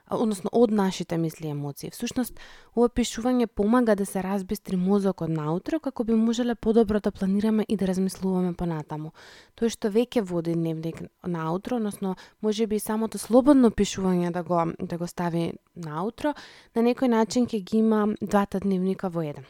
односно 0.09 0.49
од 0.53 0.71
нашите 0.71 1.17
мисли 1.17 1.47
и 1.47 1.51
емоции. 1.51 1.89
Всушност, 1.89 2.39
ова 2.75 2.89
пишување 2.89 3.47
помага 3.47 3.95
да 3.95 4.05
се 4.05 4.23
разбистри 4.23 4.77
мозокот 4.77 5.29
наутро, 5.29 5.79
како 5.79 6.03
би 6.03 6.13
можеле 6.13 6.55
подобро 6.55 6.99
да 6.99 7.11
планираме 7.11 7.65
и 7.67 7.77
да 7.77 7.87
размислуваме 7.87 8.53
понатаму. 8.53 9.13
Тоа 9.55 9.69
што 9.69 9.91
веќе 9.93 10.21
води 10.21 10.53
дневник 10.53 11.03
наутро, 11.23 11.77
односно, 11.77 12.15
може 12.41 12.67
би 12.67 12.79
самото 12.79 13.17
слободно 13.17 13.71
пишување 13.71 14.31
да 14.31 14.43
го, 14.43 14.65
да 14.79 14.97
го 14.97 15.07
стави 15.07 15.53
наутро, 15.75 16.33
на 16.75 16.81
некој 16.81 17.07
начин 17.07 17.47
ќе 17.47 17.63
ги 17.63 17.77
има 17.77 18.07
двата 18.21 18.59
дневника 18.59 19.09
во 19.09 19.21
еден. 19.21 19.45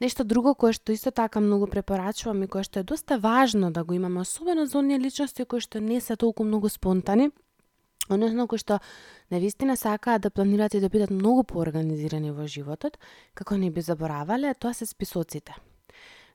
Нешто 0.00 0.24
друго 0.24 0.54
кое 0.56 0.72
што 0.72 0.94
исто 0.96 1.10
така 1.12 1.40
многу 1.44 1.66
препорачувам 1.68 2.42
и 2.42 2.48
кое 2.48 2.64
што 2.64 2.80
е 2.80 2.88
доста 2.88 3.18
важно 3.20 3.68
да 3.70 3.84
го 3.84 3.92
имаме, 3.92 4.20
особено 4.20 4.64
за 4.66 4.78
оние 4.78 4.98
личности 4.98 5.44
кои 5.44 5.60
што 5.60 5.80
не 5.80 6.00
се 6.00 6.16
толку 6.16 6.44
многу 6.44 6.68
спонтани, 6.72 7.30
односно 8.08 8.46
кои 8.46 8.58
што 8.58 8.80
навистина 9.30 9.76
сакаат 9.76 10.22
да 10.22 10.30
планираат 10.30 10.74
и 10.74 10.80
да 10.80 10.88
бидат 10.88 11.10
многу 11.10 11.44
поорганизирани 11.44 12.30
во 12.30 12.46
животот, 12.46 12.98
како 13.34 13.56
не 13.56 13.70
би 13.70 13.80
заборавале, 13.80 14.54
тоа 14.54 14.74
се 14.74 14.86
списоците. 14.86 15.54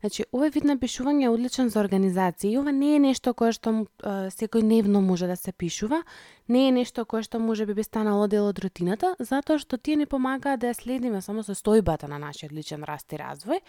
Значи, 0.05 0.25
овој 0.29 0.51
вид 0.53 0.65
на 0.69 0.75
пишување 0.77 1.25
е 1.25 1.29
одличен 1.33 1.69
за 1.73 1.79
организација 1.81 2.51
и 2.51 2.57
ова 2.59 2.69
не 2.69 2.91
е 2.93 2.99
нешто 3.01 3.31
кое 3.33 3.55
што 3.55 3.71
е, 3.73 4.11
секој 4.29 4.61
дневно 4.61 5.01
може 5.01 5.25
да 5.25 5.33
се 5.39 5.49
пишува, 5.51 6.03
не 6.47 6.67
е 6.67 6.71
нешто 6.75 7.05
кое 7.09 7.23
што 7.25 7.39
може 7.39 7.65
би 7.65 7.73
би 7.73 7.83
станало 7.83 8.27
дел 8.27 8.45
од 8.45 8.59
рутината, 8.61 9.15
затоа 9.17 9.57
што 9.57 9.79
тие 9.81 9.95
ни 9.97 10.05
помагаат 10.05 10.61
да 10.61 10.69
ја 10.69 10.77
следиме 10.77 11.23
само 11.25 11.41
состојбата 11.47 12.05
на 12.11 12.19
нашиот 12.21 12.53
личен 12.53 12.83
раст 12.85 13.13
и 13.13 13.17
развој. 13.17 13.63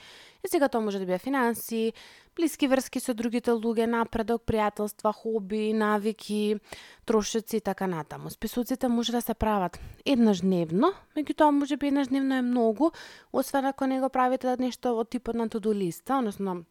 И 0.44 0.52
сега 0.52 0.68
тоа 0.68 0.84
може 0.84 0.98
да 0.98 1.06
биде 1.06 1.18
финанси, 1.18 1.94
блиски 2.36 2.68
врски 2.68 3.00
со 3.00 3.14
другите 3.14 3.54
луѓе, 3.56 3.86
напредок, 3.88 4.44
пријателства, 4.44 5.12
хоби, 5.12 5.72
навики, 5.72 6.60
трошоци 7.06 7.56
и 7.56 7.60
така 7.60 7.86
натаму. 7.86 8.30
Списуците 8.30 8.88
може 8.88 9.12
да 9.12 9.22
се 9.22 9.34
прават 9.34 9.80
еднаш 10.04 10.40
дневно, 10.44 10.92
меѓутоа 11.16 11.50
може 11.50 11.76
би 11.76 11.88
еднаш 11.88 12.08
дневно 12.08 12.34
е 12.34 12.42
многу, 12.42 12.90
освен 13.32 13.64
ако 13.64 13.86
не 13.86 14.00
го 14.00 14.08
правите 14.08 14.56
нешто 14.58 14.98
од 15.00 15.10
типот 15.10 15.34
на 15.34 15.48
to 15.48 15.74
листа, 15.74 16.18
односно 16.18 16.64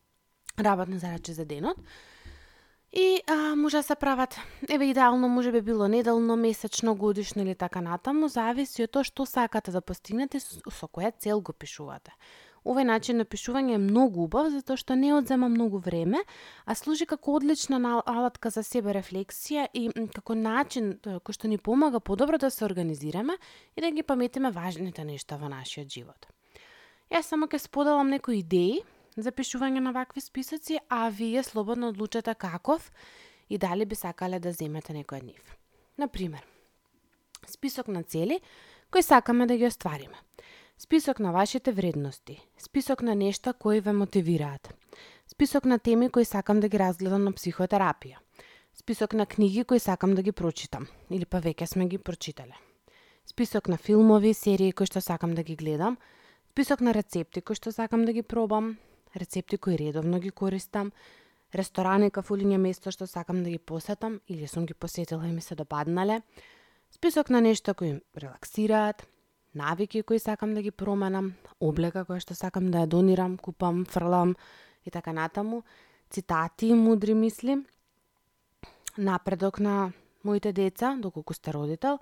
работни 0.59 0.99
зарачи 0.99 1.33
за 1.33 1.45
денот. 1.45 1.77
И 2.93 3.21
а, 3.27 3.55
може 3.55 3.77
да 3.77 3.83
се 3.83 3.95
прават, 3.95 4.37
еве 4.69 4.85
идеално 4.85 5.27
може 5.27 5.51
би 5.51 5.61
било 5.61 5.87
неделно, 5.87 6.35
месечно, 6.35 6.95
годишно 6.95 7.41
или 7.41 7.55
така 7.55 7.81
натаму, 7.81 8.29
зависи 8.29 8.85
од 8.87 8.91
тоа 8.91 9.03
што 9.03 9.25
сакате 9.27 9.73
да 9.75 9.81
постигнете, 9.81 10.39
со 10.39 10.87
која 10.87 11.11
цел 11.19 11.41
го 11.41 11.51
пишувате. 11.51 12.15
Овој 12.65 12.87
начин 12.89 13.19
на 13.21 13.25
пишување 13.29 13.75
е 13.77 13.81
многу 13.81 14.23
убав 14.25 14.49
затоа 14.49 14.77
што 14.81 14.95
не 14.97 15.11
одзема 15.13 15.49
многу 15.53 15.77
време, 15.77 16.23
а 16.65 16.73
служи 16.75 17.05
како 17.05 17.35
одлична 17.37 17.77
алатка 18.01 18.49
за 18.49 18.63
себе 18.65 18.95
рефлексија 18.97 19.67
и 19.73 19.89
како 20.15 20.33
начин 20.33 20.95
кој 21.05 21.37
што 21.37 21.51
ни 21.51 21.59
помага 21.61 21.99
подобро 21.99 22.39
да 22.41 22.49
се 22.49 22.65
организираме 22.65 23.37
и 23.75 23.81
да 23.81 23.91
ги 23.91 24.03
паметиме 24.03 24.49
важните 24.51 25.05
нешта 25.05 25.37
во 25.37 25.49
нашиот 25.49 25.93
живот. 25.93 26.25
Јас 27.13 27.29
само 27.29 27.45
ќе 27.45 27.61
споделам 27.61 28.09
некои 28.09 28.41
идеи 28.41 28.81
за 29.15 29.31
пишување 29.31 29.79
на 29.79 29.93
вакви 29.93 30.21
списоци, 30.21 30.79
а 30.89 31.09
вие 31.09 31.43
слободно 31.43 31.93
одлучете 31.93 32.33
каков 32.33 32.91
и 33.49 33.57
дали 33.57 33.85
би 33.85 33.95
сакале 33.95 34.39
да 34.39 34.51
земете 34.51 34.93
некој 34.93 35.21
од 35.21 35.23
нив. 35.23 35.57
Например, 35.97 36.41
список 37.47 37.87
на 37.87 38.03
цели 38.03 38.39
кои 38.91 39.03
сакаме 39.03 39.45
да 39.45 39.57
ги 39.57 39.67
оствариме. 39.67 40.17
Список 40.77 41.19
на 41.19 41.31
вашите 41.31 41.71
вредности, 41.71 42.47
список 42.57 43.01
на 43.01 43.15
нешта 43.15 43.53
кои 43.53 43.79
ве 43.79 43.93
мотивираат, 43.93 44.75
список 45.27 45.65
на 45.65 45.79
теми 45.79 46.09
кои 46.09 46.25
сакам 46.25 46.59
да 46.59 46.67
ги 46.67 46.79
разгледам 46.79 47.23
на 47.23 47.31
психотерапија, 47.31 48.17
список 48.73 49.13
на 49.13 49.25
книги 49.25 49.63
кои 49.63 49.79
сакам 49.79 50.15
да 50.15 50.21
ги 50.21 50.31
прочитам, 50.31 50.87
или 51.09 51.25
па 51.25 51.39
веќе 51.39 51.65
сме 51.65 51.87
ги 51.87 51.97
прочитале, 51.97 52.59
список 53.25 53.67
на 53.67 53.77
филмови, 53.77 54.33
серии 54.33 54.73
кои 54.73 54.85
што 54.85 54.99
сакам 54.99 55.31
да 55.31 55.43
ги 55.43 55.55
гледам, 55.55 55.97
список 56.51 56.81
на 56.81 56.93
рецепти 56.93 57.41
кои 57.41 57.55
што 57.55 57.71
сакам 57.71 58.03
да 58.03 58.11
ги 58.11 58.21
пробам, 58.21 58.75
рецепти 59.15 59.57
кои 59.57 59.77
редовно 59.77 60.19
ги 60.19 60.29
користам, 60.29 60.91
ресторани, 61.53 62.11
кафулиња 62.11 62.59
место 62.59 62.91
што 62.91 63.07
сакам 63.07 63.43
да 63.43 63.49
ги 63.49 63.63
посетам 63.63 64.19
или 64.27 64.47
сум 64.47 64.65
ги 64.65 64.73
посетила 64.73 65.23
и 65.23 65.31
ми 65.31 65.41
се 65.41 65.55
допаднале, 65.55 66.21
список 66.91 67.29
на 67.29 67.41
нешта 67.41 67.73
кои 67.73 68.01
релаксираат, 68.17 69.07
навики 69.55 70.03
кои 70.03 70.19
сакам 70.19 70.53
да 70.53 70.61
ги 70.61 70.71
променам, 70.71 71.33
облека 71.59 72.05
која 72.05 72.19
што 72.19 72.35
сакам 72.35 72.71
да 72.71 72.83
ја 72.83 72.91
донирам, 72.91 73.37
купам, 73.37 73.85
фрлам 73.85 74.35
и 74.85 74.91
така 74.91 75.13
натаму, 75.13 75.63
цитати 76.09 76.67
и 76.67 76.73
мудри 76.73 77.13
мисли, 77.13 77.63
напредок 78.97 79.59
на 79.59 79.93
моите 80.23 80.53
деца, 80.53 80.95
доколку 80.99 81.33
сте 81.33 81.53
родител, 81.53 81.99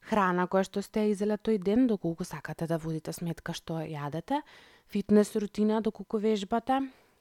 храна 0.00 0.46
која 0.48 0.64
што 0.64 0.82
сте 0.82 1.10
изеле 1.12 1.36
тој 1.36 1.58
ден, 1.58 1.86
доколку 1.86 2.24
сакате 2.24 2.66
да 2.66 2.78
водите 2.78 3.12
сметка 3.12 3.52
што 3.52 3.84
јадете, 3.84 4.42
фитнес 4.88 5.36
рутина 5.36 5.80
доколку 5.80 6.18
вежбате, 6.18 6.80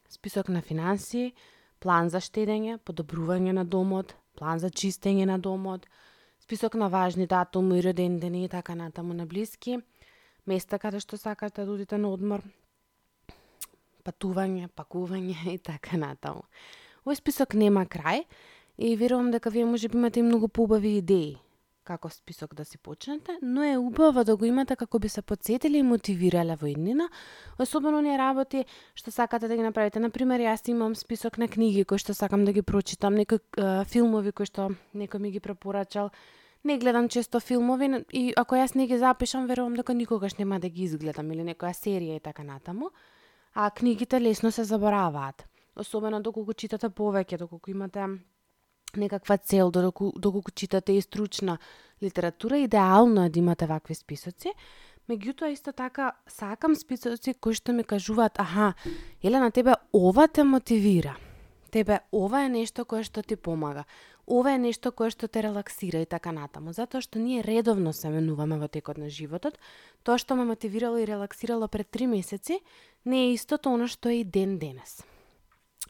список 0.09 0.49
на 0.49 0.61
финанси, 0.61 1.33
план 1.79 2.09
за 2.09 2.19
штедење, 2.23 2.77
подобрување 2.79 3.51
на 3.51 3.65
домот, 3.65 4.15
план 4.35 4.59
за 4.59 4.69
чистење 4.69 5.25
на 5.25 5.37
домот, 5.39 5.87
список 6.43 6.75
на 6.75 6.89
важни 6.89 7.27
датуми, 7.27 7.83
роден 7.83 8.19
дени 8.19 8.43
и 8.45 8.49
така 8.49 8.75
натаму 8.75 9.13
на 9.13 9.25
блиски, 9.25 9.77
места 10.45 10.75
каде 10.79 10.99
што 10.99 11.15
сакате 11.17 11.63
да 11.63 11.71
одите 11.71 11.95
на 11.97 12.11
одмор, 12.11 12.43
патување, 14.03 14.67
пакување 14.75 15.37
и 15.55 15.57
така 15.57 15.95
натаму. 15.97 16.43
Овој 17.07 17.19
список 17.19 17.55
нема 17.55 17.85
крај 17.87 18.25
и 18.77 18.95
верувам 18.99 19.31
дека 19.31 19.49
вие 19.55 19.65
може 19.65 19.87
би 19.87 19.97
имате 19.97 20.19
и 20.19 20.27
многу 20.27 20.47
поубави 20.47 20.97
идеи 20.99 21.39
како 21.83 22.09
список 22.09 22.55
да 22.55 22.65
си 22.65 22.77
почнете, 22.77 23.37
но 23.41 23.63
е 23.63 23.77
убаво 23.77 24.23
да 24.23 24.35
го 24.35 24.45
имате 24.45 24.75
како 24.75 24.99
би 24.99 25.09
се 25.09 25.21
подсетили 25.21 25.77
и 25.77 25.83
мотивирале 25.83 26.55
во 26.55 26.67
иднина, 26.67 27.09
особено 27.59 28.01
не 28.01 28.17
работи 28.17 28.65
што 28.95 29.11
сакате 29.11 29.47
да 29.47 29.55
ги 29.55 29.63
направите. 29.63 29.99
Например, 29.99 30.39
јас 30.39 30.69
имам 30.69 30.95
список 30.95 31.37
на 31.37 31.47
книги 31.47 31.85
кои 31.85 31.97
што 31.97 32.13
сакам 32.13 32.45
да 32.45 32.53
ги 32.53 32.61
прочитам, 32.61 33.15
некои 33.15 33.39
е, 33.57 33.85
филмови 33.85 34.31
кои 34.31 34.45
што 34.45 34.71
некој 34.95 35.19
ми 35.19 35.31
ги 35.31 35.39
препорачал. 35.39 36.11
Не 36.63 36.77
гледам 36.77 37.09
често 37.09 37.39
филмови 37.39 38.05
и 38.11 38.33
ако 38.37 38.55
јас 38.55 38.75
не 38.75 38.87
ги 38.87 38.97
запишам, 38.97 39.47
верувам 39.47 39.75
дека 39.75 39.93
никогаш 39.93 40.35
нема 40.35 40.59
да 40.59 40.69
ги 40.69 40.83
изгледам 40.83 41.31
или 41.31 41.43
некоја 41.43 41.75
серија 41.75 42.15
и 42.15 42.23
така 42.23 42.43
натаму. 42.43 42.91
А 43.53 43.69
книгите 43.69 44.21
лесно 44.21 44.51
се 44.51 44.63
забораваат. 44.63 45.43
Особено 45.75 46.21
доколку 46.21 46.53
читате 46.53 46.89
повеќе, 46.89 47.37
доколку 47.37 47.71
имате 47.71 48.07
некаква 48.97 49.37
цел, 49.37 49.71
доколку, 49.71 50.19
доколку 50.19 50.51
читате 50.51 50.93
и 50.93 51.01
стручна 51.01 51.57
литература, 52.03 52.57
идеално 52.57 53.25
е 53.25 53.29
да 53.29 53.39
имате 53.39 53.65
вакви 53.65 53.95
списоци. 53.95 54.53
Меѓутоа, 55.09 55.51
исто 55.51 55.73
така, 55.75 56.13
сакам 56.27 56.75
списоци 56.75 57.33
кои 57.33 57.53
што 57.53 57.73
ми 57.73 57.83
кажуваат, 57.83 58.39
аха, 58.39 58.73
Елена, 59.23 59.51
тебе 59.51 59.75
ова 59.93 60.27
те 60.27 60.43
мотивира. 60.43 61.17
Тебе 61.71 61.99
ова 62.13 62.45
е 62.45 62.49
нешто 62.49 62.85
кое 62.85 63.03
што 63.03 63.23
ти 63.25 63.35
помага. 63.35 63.83
Ова 64.27 64.53
е 64.55 64.61
нешто 64.61 64.91
кое 64.95 65.11
што 65.11 65.27
те 65.27 65.43
релаксира 65.43 65.99
и 65.99 66.07
така 66.07 66.31
натаму. 66.31 66.71
Затоа 66.71 67.01
што 67.01 67.19
ние 67.19 67.43
редовно 67.43 67.91
се 67.93 68.13
менуваме 68.13 68.61
во 68.61 68.69
текот 68.71 68.97
на 69.01 69.09
животот. 69.09 69.59
Тоа 70.03 70.21
што 70.21 70.39
ме 70.39 70.45
мотивирало 70.47 71.01
и 71.01 71.07
релаксирало 71.07 71.67
пред 71.67 71.89
три 71.89 72.07
месеци, 72.07 72.61
не 73.05 73.27
е 73.27 73.33
истото 73.33 73.73
оно 73.73 73.87
што 73.87 74.07
е 74.07 74.21
и 74.21 74.23
ден 74.23 74.59
денес. 74.59 75.03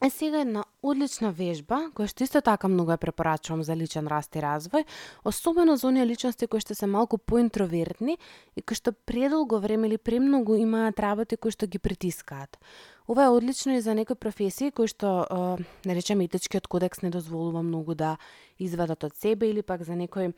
Е 0.03 0.09
сега 0.09 0.41
една 0.43 0.65
одлична 0.83 1.29
вежба, 1.31 1.77
која 1.95 2.09
што 2.11 2.25
исто 2.25 2.41
така 2.43 2.67
многу 2.67 2.91
ја 2.91 2.99
препорачувам 2.99 3.61
за 3.63 3.71
личен 3.71 4.09
раст 4.11 4.35
и 4.35 4.41
развој, 4.43 4.83
особено 5.23 5.77
за 5.79 5.87
оние 5.87 6.03
личности 6.03 6.43
кои 6.51 6.59
што 6.59 6.75
се 6.75 6.89
малку 6.91 7.15
поинтровертни 7.15 8.17
и 8.51 8.61
кои 8.61 8.75
што 8.75 8.91
предолго 8.91 9.61
време 9.63 9.87
или 9.87 9.95
премногу 9.95 10.59
имаат 10.59 10.99
работи 10.99 11.39
кои 11.39 11.55
што 11.55 11.71
ги 11.71 11.79
притискаат. 11.79 12.59
Ова 13.07 13.23
е 13.23 13.31
одлично 13.31 13.79
и 13.79 13.81
за 13.81 13.95
некои 13.95 14.19
професии 14.19 14.75
кои 14.75 14.91
што, 14.91 15.23
е, 15.23 15.63
не 15.87 15.95
да 15.95 15.95
речеме, 15.95 16.27
етичкиот 16.27 16.67
кодекс 16.67 17.01
не 17.01 17.09
дозволува 17.09 17.63
многу 17.63 17.95
да 17.95 18.17
извадат 18.59 19.07
од 19.07 19.15
себе 19.15 19.55
или 19.55 19.63
пак 19.63 19.87
за 19.87 19.95
некои 19.95 20.35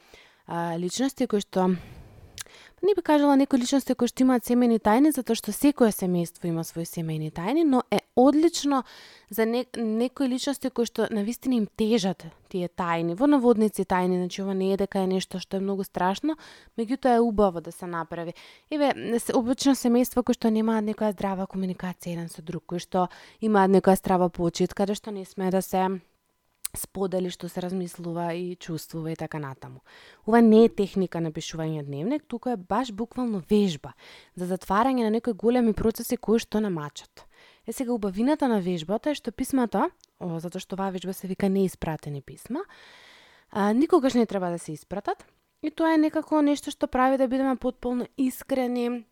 личности 0.78 1.26
кои 1.26 1.42
што 1.42 1.74
не 2.86 2.94
би 2.94 3.02
кажала 3.02 3.36
некои 3.36 3.58
личности 3.58 3.96
кои 3.98 4.08
што 4.08 4.22
имаат 4.22 4.46
семени 4.46 4.78
тајни, 4.78 5.10
затоа 5.10 5.34
што 5.34 5.50
секое 5.50 5.90
семејство 5.90 6.46
има 6.46 6.62
свои 6.64 6.86
семени 6.86 7.32
тајни, 7.34 7.66
но 7.66 7.82
е 7.90 8.05
одлично 8.16 8.84
за 9.30 9.46
не, 9.46 9.66
некои 9.78 10.28
личности 10.28 10.70
кои 10.70 10.86
што 10.86 11.08
на 11.12 11.24
вистина 11.24 11.56
им 11.56 11.68
тежат 11.68 12.26
тие 12.50 12.70
тајни, 12.70 13.16
во 13.20 13.28
наводници 13.28 13.84
тајни, 13.84 14.22
значи 14.22 14.42
ова 14.42 14.54
не 14.54 14.72
е 14.74 14.78
дека 14.78 15.04
е 15.04 15.12
нешто 15.12 15.40
што 15.40 15.58
е 15.58 15.66
многу 15.66 15.84
страшно, 15.84 16.38
меѓутоа 16.80 17.18
е 17.18 17.26
убаво 17.26 17.62
да 17.62 17.72
се 17.72 17.88
направи. 17.88 18.34
Еве, 18.72 18.94
обично 19.34 19.76
семејства 19.76 20.24
кои 20.24 20.38
што 20.38 20.50
немаат 20.50 20.86
некоја 20.86 21.12
здрава 21.12 21.48
комуникација 21.48 22.16
еден 22.16 22.30
со 22.30 22.42
друг, 22.42 22.66
кои 22.66 22.80
што 22.80 23.08
имаат 23.42 23.72
некоја 23.72 24.00
здрава 24.00 24.30
почит, 24.30 24.74
каде 24.74 24.96
што 24.96 25.12
не 25.12 25.26
сме 25.26 25.52
да 25.52 25.62
се 25.62 26.00
сподели 26.76 27.30
што 27.32 27.50
се 27.50 27.62
размислува 27.64 28.34
и 28.34 28.56
чувствува 28.56 29.12
и 29.12 29.16
така 29.16 29.40
натаму. 29.40 29.82
Ова 30.28 30.42
не 30.42 30.66
е 30.66 30.70
техника 30.70 31.22
на 31.22 31.32
пишување 31.32 31.84
дневник, 31.84 32.26
туку 32.28 32.50
е 32.50 32.58
баш 32.58 32.92
буквално 32.92 33.42
вежба 33.50 33.94
за 34.36 34.46
затварање 34.46 35.08
на 35.08 35.12
некои 35.12 35.34
големи 35.34 35.74
процеси 35.74 36.18
кои 36.18 36.40
што 36.40 36.60
намачат. 36.60 37.26
Е 37.68 37.74
сега 37.74 37.94
убавината 37.94 38.48
на 38.48 38.62
вежбата 38.62 39.10
е 39.10 39.16
што 39.16 39.32
писмата, 39.32 39.90
о, 40.20 40.40
затоа 40.40 40.62
што 40.62 40.78
оваа 40.78 40.94
вежба 40.94 41.14
се 41.14 41.28
вика 41.28 41.50
неиспратени 41.50 42.22
писма, 42.22 42.66
а, 43.52 43.74
никогаш 43.74 44.14
не 44.14 44.26
треба 44.26 44.52
да 44.52 44.60
се 44.60 44.72
испратат 44.72 45.26
и 45.62 45.72
тоа 45.72 45.94
е 45.94 45.98
некако 45.98 46.42
нешто 46.42 46.72
што 46.72 46.88
прави 46.88 47.18
да 47.18 47.28
бидеме 47.28 47.56
потполно 47.56 48.06
искрени, 48.18 49.06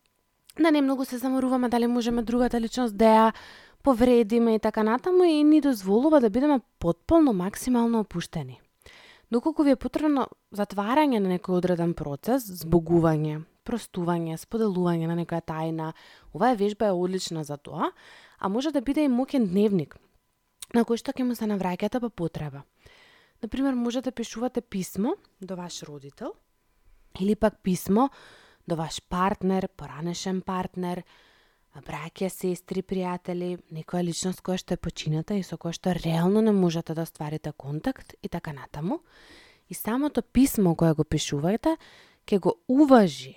да 0.58 0.70
не 0.70 0.82
многу 0.82 1.04
се 1.04 1.18
заморуваме 1.18 1.68
дали 1.68 1.86
можеме 1.86 2.22
другата 2.22 2.60
личност 2.60 2.96
да 2.96 3.04
ја 3.04 3.32
повредиме 3.82 4.54
и 4.54 4.58
така 4.58 4.82
натаму 4.82 5.24
и 5.24 5.44
ни 5.44 5.60
дозволува 5.60 6.20
да 6.20 6.30
бидеме 6.30 6.60
потполно 6.78 7.32
максимално 7.32 8.00
опуштени. 8.00 8.60
Доколку 9.30 9.62
ви 9.62 9.74
е 9.74 9.76
потребно 9.76 10.28
затварање 10.54 11.18
на 11.18 11.34
некој 11.34 11.58
одреден 11.58 11.94
процес, 11.94 12.46
збогување, 12.62 13.42
простување, 13.64 14.36
споделување 14.38 15.08
на 15.10 15.16
некоја 15.18 15.42
тајна, 15.42 15.92
оваа 16.34 16.54
вежба 16.54 16.90
е 16.90 16.96
одлична 16.96 17.44
за 17.44 17.56
тоа, 17.56 17.90
а 18.38 18.48
може 18.48 18.72
да 18.72 18.80
биде 18.80 19.04
и 19.04 19.08
мокен 19.08 19.48
дневник, 19.48 19.96
на 20.74 20.84
кој 20.84 21.00
што 21.00 21.12
ќе 21.12 21.24
му 21.24 21.34
се 21.34 21.48
навраќате 21.50 22.00
по 22.00 22.10
потреба. 22.10 22.64
Например, 23.42 23.74
може 23.74 24.00
да 24.00 24.12
пишувате 24.12 24.60
писмо 24.60 25.16
до 25.40 25.56
ваш 25.56 25.82
родител, 25.82 26.32
или 27.20 27.34
пак 27.34 27.62
писмо 27.62 28.08
до 28.68 28.76
ваш 28.76 29.02
партнер, 29.08 29.68
поранешен 29.68 30.40
партнер, 30.42 31.02
браќа, 31.82 32.28
сестри, 32.30 32.82
пријатели, 32.82 33.58
некоја 33.74 34.04
личност 34.06 34.42
која 34.42 34.58
што 34.58 34.74
е 34.74 34.82
почината 34.82 35.34
и 35.34 35.42
со 35.42 35.58
која 35.58 35.74
што 35.74 35.94
реално 35.94 36.40
не 36.40 36.52
можете 36.52 36.94
да 36.94 37.02
остварите 37.02 37.52
контакт 37.52 38.14
и 38.22 38.28
така 38.28 38.52
натаму. 38.52 39.00
И 39.68 39.74
самото 39.74 40.22
писмо 40.22 40.74
кое 40.74 40.94
го 40.94 41.04
пишувате 41.04 41.76
ќе 42.26 42.38
го 42.38 42.54
уважи, 42.68 43.36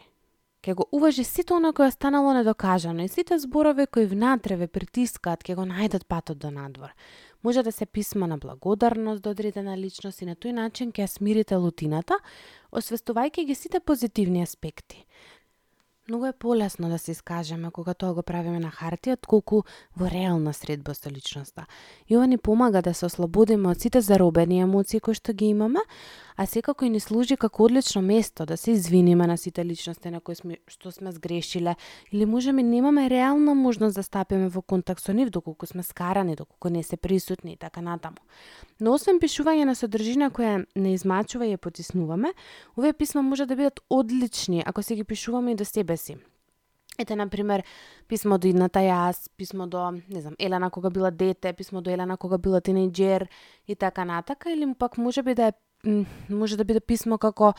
ќе 0.68 0.74
го 0.76 0.86
уважи 0.92 1.24
сите 1.24 1.54
она 1.54 1.72
кое 1.74 1.92
станало 1.92 2.34
недокажано 2.34 3.04
и 3.04 3.08
сите 3.08 3.40
зборови 3.40 3.88
кои 3.88 4.06
внатре 4.06 4.58
ве 4.60 4.68
притискаат 4.68 5.46
ќе 5.48 5.56
го 5.56 5.64
најдат 5.64 6.04
патот 6.04 6.38
до 6.38 6.52
надвор. 6.52 6.92
Може 7.44 7.64
да 7.64 7.72
се 7.72 7.86
писма 7.86 8.28
на 8.28 8.38
благодарност 8.38 9.24
до 9.24 9.30
одредена 9.30 9.78
личност 9.78 10.22
и 10.22 10.26
на 10.26 10.36
тој 10.36 10.52
начин 10.52 10.92
ќе 10.92 11.08
смирите 11.08 11.56
лутината, 11.56 12.20
освестувајќи 12.72 13.46
ги 13.48 13.56
сите 13.56 13.80
позитивни 13.80 14.44
аспекти. 14.44 15.06
Многу 16.10 16.26
е 16.26 16.34
полесно 16.34 16.90
да 16.90 16.98
се 16.98 17.12
искажеме 17.12 17.72
кога 17.72 17.94
тоа 17.94 18.14
го 18.14 18.24
правиме 18.24 18.60
на 18.60 18.70
хартија, 18.72 19.18
отколку 19.20 19.64
во 19.96 20.08
реална 20.08 20.54
средба 20.54 20.94
со 20.96 21.12
личноста. 21.12 21.66
И 22.08 22.16
ова 22.16 22.28
ни 22.28 22.38
помага 22.38 22.82
да 22.82 22.94
се 22.94 23.06
ослободиме 23.06 23.68
од 23.72 23.84
сите 23.84 24.02
заробени 24.02 24.62
емоции 24.64 25.00
кои 25.00 25.14
што 25.14 25.34
ги 25.34 25.52
имаме, 25.52 25.84
а 26.38 26.46
секако 26.46 26.86
и 26.86 26.90
ни 26.90 27.00
служи 27.00 27.38
како 27.38 27.64
одлично 27.64 28.02
место 28.02 28.46
да 28.46 28.58
се 28.58 28.72
извиниме 28.72 29.28
на 29.28 29.38
сите 29.38 29.66
личности 29.66 30.10
на 30.10 30.22
кои 30.22 30.36
сме, 30.36 30.58
што 30.68 30.92
сме 30.92 31.12
сгрешиле, 31.12 31.76
или 32.12 32.26
можеме 32.26 32.64
немаме 32.64 33.10
реална 33.10 33.56
можност 33.56 33.96
да 33.96 34.04
стапиме 34.04 34.50
во 34.50 34.62
контакт 34.62 35.02
со 35.02 35.14
нив 35.14 35.30
доколку 35.30 35.66
сме 35.66 35.84
скарани, 35.84 36.36
доколку 36.36 36.70
не 36.70 36.84
се 36.84 36.98
присутни 36.98 37.54
и 37.54 37.58
така 37.58 37.82
натаму. 37.82 38.22
Но 38.80 38.94
освен 38.94 39.20
пишување 39.20 39.66
на 39.66 39.76
содржина 39.76 40.30
која 40.30 40.66
не 40.76 40.94
измачува 40.94 41.50
и 41.50 41.56
ја 41.56 41.58
потиснуваме, 41.58 42.34
овие 42.78 42.94
писма 42.94 43.22
може 43.22 43.46
да 43.46 43.56
бидат 43.56 43.82
одлични 43.90 44.64
ако 44.66 44.84
се 44.84 44.96
ги 44.96 45.04
пишуваме 45.04 45.52
и 45.52 45.56
до 45.56 45.66
себе 45.66 45.98
си. 45.98 46.18
Ете, 46.98 47.16
например, 47.16 47.64
писмо 48.08 48.40
до 48.42 48.48
идната 48.50 48.82
јас, 48.82 49.30
писмо 49.38 49.68
до, 49.68 49.92
не 50.10 50.22
знам, 50.22 50.34
Елена 50.40 50.70
кога 50.70 50.90
била 50.90 51.12
дете, 51.12 51.54
писмо 51.54 51.82
до 51.82 51.92
Елена 51.94 52.18
кога 52.18 52.38
била 52.38 52.62
тинејџер 52.62 53.28
и 53.68 53.76
така 53.76 54.06
натака, 54.06 54.52
или 54.52 54.74
пак 54.74 54.98
може 54.98 55.24
би 55.24 55.36
да 55.36 55.48
е 55.48 55.54
може 56.30 56.58
да 56.58 56.64
биде 56.64 56.80
писмо 56.80 57.18
како 57.18 57.54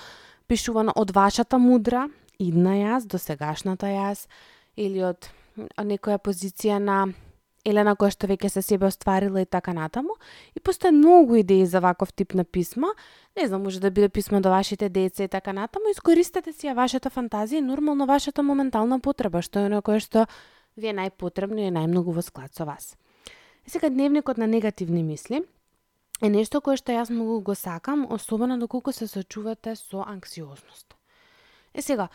пишувано 0.46 0.92
од 0.96 1.10
вашата 1.10 1.58
мудра, 1.58 2.08
идна 2.38 2.76
јас, 2.78 3.06
до 3.06 3.18
сегашната 3.18 3.86
јас, 3.86 4.26
или 4.76 5.02
од 5.02 5.28
некоја 5.78 6.18
позиција 6.18 6.78
на 6.78 7.06
Елена 7.66 7.94
која 7.98 8.14
што 8.14 8.28
веќе 8.30 8.48
се 8.52 8.62
себе 8.62 8.86
остварила 8.86 9.42
и 9.42 9.46
така 9.46 9.74
натаму. 9.74 10.16
И 10.56 10.60
постои 10.60 10.90
многу 10.94 11.36
идеи 11.36 11.66
за 11.66 11.80
ваков 11.80 12.12
тип 12.12 12.34
на 12.34 12.44
писма. 12.44 12.94
Не 13.36 13.46
знам, 13.46 13.62
може 13.62 13.80
да 13.80 13.90
биде 13.90 14.08
писмо 14.08 14.40
до 14.40 14.48
вашите 14.48 14.88
деца 14.88 15.24
и 15.24 15.28
така 15.28 15.52
натаму. 15.52 15.90
Искористете 15.90 16.52
си 16.52 16.70
ја 16.70 16.74
вашата 16.74 17.10
фантазија 17.10 17.58
и 17.58 17.66
нормално 17.66 18.06
вашата 18.06 18.42
моментална 18.42 19.00
потреба, 19.00 19.42
што 19.42 19.58
е 19.58 19.66
оно 19.66 19.82
кое 19.82 20.00
што 20.00 20.26
ви 20.76 20.88
е 20.88 20.96
најпотребно 20.96 21.58
и 21.58 21.68
е 21.68 21.74
најмногу 21.74 22.14
во 22.14 22.22
склад 22.22 22.54
со 22.54 22.64
вас. 22.64 22.96
И 23.66 23.70
сега 23.70 23.90
дневникот 23.90 24.38
на 24.38 24.46
негативни 24.46 25.02
мисли 25.02 25.42
е 26.22 26.30
нешто 26.30 26.60
кое 26.60 26.76
што 26.76 26.92
јас 26.92 27.10
многу 27.10 27.40
го 27.40 27.54
сакам, 27.54 28.06
особено 28.10 28.58
доколку 28.58 28.92
се 28.92 29.06
сочувате 29.06 29.76
со 29.76 30.02
анксиозност. 30.06 30.94
Е 31.74 31.82
сега, 31.82 32.08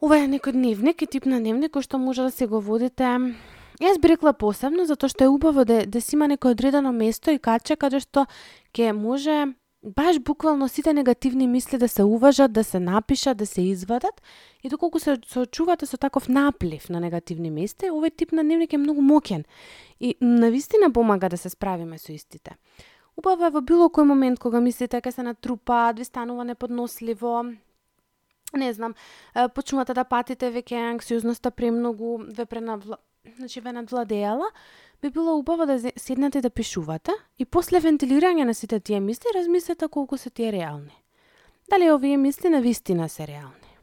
ова 0.00 0.18
е 0.18 0.28
некој 0.28 0.52
дневник 0.52 1.02
и 1.02 1.06
тип 1.06 1.26
на 1.26 1.40
дневник 1.40 1.72
кој 1.74 1.82
што 1.82 1.98
може 1.98 2.22
да 2.22 2.30
се 2.30 2.46
го 2.46 2.60
водите 2.60 3.34
Јас 3.78 4.00
би 4.02 4.10
рекла 4.10 4.32
посебно 4.34 4.84
затоа 4.90 5.06
што 5.06 5.24
е 5.24 5.30
убаво 5.30 5.62
да, 5.64 5.84
да 5.86 6.00
си 6.02 6.16
има 6.16 6.26
некој 6.26 6.56
одредено 6.56 6.90
место 6.92 7.30
и 7.30 7.38
каче 7.38 7.76
каде 7.78 8.00
што 8.02 8.26
ќе 8.74 8.90
може 8.90 9.54
баш 9.82 10.18
буквално 10.18 10.68
сите 10.68 10.92
негативни 10.92 11.46
мисли 11.46 11.78
да 11.78 11.88
се 11.88 12.02
уважат, 12.02 12.52
да 12.52 12.64
се 12.64 12.80
напишат, 12.80 13.36
да 13.36 13.46
се 13.46 13.62
извадат 13.62 14.22
и 14.62 14.68
доколку 14.68 14.98
се 14.98 15.16
соочувате 15.26 15.86
со 15.86 15.96
таков 15.96 16.28
наплив 16.28 16.88
на 16.90 17.00
негативни 17.00 17.50
мисли, 17.50 17.94
овој 17.94 18.10
тип 18.16 18.32
на 18.32 18.42
дневник 18.42 18.72
е 18.72 18.82
многу 18.82 19.00
мокен 19.00 19.44
и 20.00 20.16
навистина 20.20 20.90
помага 20.92 21.28
да 21.28 21.38
се 21.38 21.48
справиме 21.48 21.98
со 21.98 22.12
истите. 22.12 22.58
Убаво 23.18 23.48
е 23.48 23.50
во 23.50 23.60
било 23.60 23.88
кој 23.90 24.06
момент 24.06 24.38
кога 24.38 24.60
мислите 24.62 24.96
дека 24.96 25.10
се 25.12 25.22
натрупаат, 25.26 25.98
ви 25.98 26.04
станува 26.04 26.44
неподносливо, 26.44 27.44
не 28.54 28.72
знам, 28.72 28.94
почнувате 29.54 29.94
да 29.94 30.04
патите 30.04 30.52
веќе 30.54 30.78
анксиозноста 30.94 31.50
премногу 31.50 32.18
ве 32.22 32.46
пренавла... 32.46 32.98
значи 33.36 33.60
ве 33.60 33.72
надвладеала, 33.72 34.46
би 35.02 35.10
било 35.10 35.34
убаво 35.38 35.66
да 35.66 35.78
седнете 35.96 36.40
да 36.40 36.50
пишувате 36.50 37.12
и 37.38 37.44
после 37.44 37.80
вентилирање 37.80 38.44
на 38.44 38.54
сите 38.54 38.80
тие 38.80 39.00
мисли 39.00 39.34
размислете 39.34 39.88
колку 39.88 40.16
се 40.16 40.30
тие 40.30 40.52
реални. 40.52 40.94
Дали 41.70 41.90
овие 41.92 42.16
мисли 42.16 42.48
на 42.48 42.60
вистина 42.60 43.08
се 43.08 43.26
реални? 43.26 43.78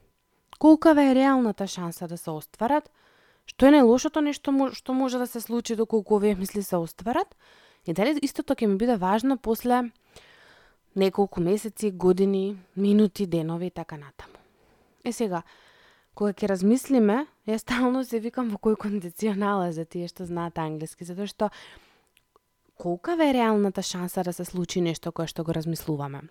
Колкава 0.60 1.04
е 1.04 1.16
реалната 1.16 1.68
шанса 1.68 2.08
да 2.08 2.18
се 2.18 2.32
остварат? 2.32 2.90
Што 3.46 3.68
е 3.68 3.76
најлошото 3.76 4.24
нешто 4.24 4.50
што 4.74 4.94
може 4.94 5.20
да 5.22 5.28
се 5.28 5.42
случи 5.42 5.76
доколку 5.76 6.16
овие 6.16 6.36
мисли 6.36 6.64
се 6.64 6.78
остварат? 6.78 7.36
И 7.86 7.94
дали 7.94 8.20
истото 8.22 8.56
ќе 8.56 8.68
ми 8.68 8.78
биде 8.78 8.98
важно 8.98 9.38
после 9.38 9.84
неколку 10.96 11.42
месеци, 11.42 11.92
години, 11.92 12.58
минути, 12.78 13.26
денови 13.26 13.66
и 13.66 13.72
така 13.72 13.98
натаму. 13.98 14.40
Е 15.06 15.12
сега, 15.12 15.44
кога 16.16 16.34
ќе 16.34 16.50
размислиме, 16.50 17.26
ја 17.48 17.58
стално 17.58 18.04
се 18.04 18.20
викам 18.20 18.50
во 18.50 18.58
кој 18.58 18.78
кондиционал 18.78 19.68
е 19.68 19.76
за 19.76 19.86
тие 19.86 20.08
што 20.08 20.26
знаат 20.26 20.58
англиски, 20.58 21.06
затоа 21.06 21.28
што 21.28 21.50
колка 22.78 23.14
е 23.20 23.34
реалната 23.34 23.82
шанса 23.82 24.24
да 24.24 24.34
се 24.34 24.46
случи 24.46 24.82
нешто 24.82 25.12
кое 25.12 25.28
што 25.28 25.44
го 25.44 25.54
размислуваме? 25.54 26.26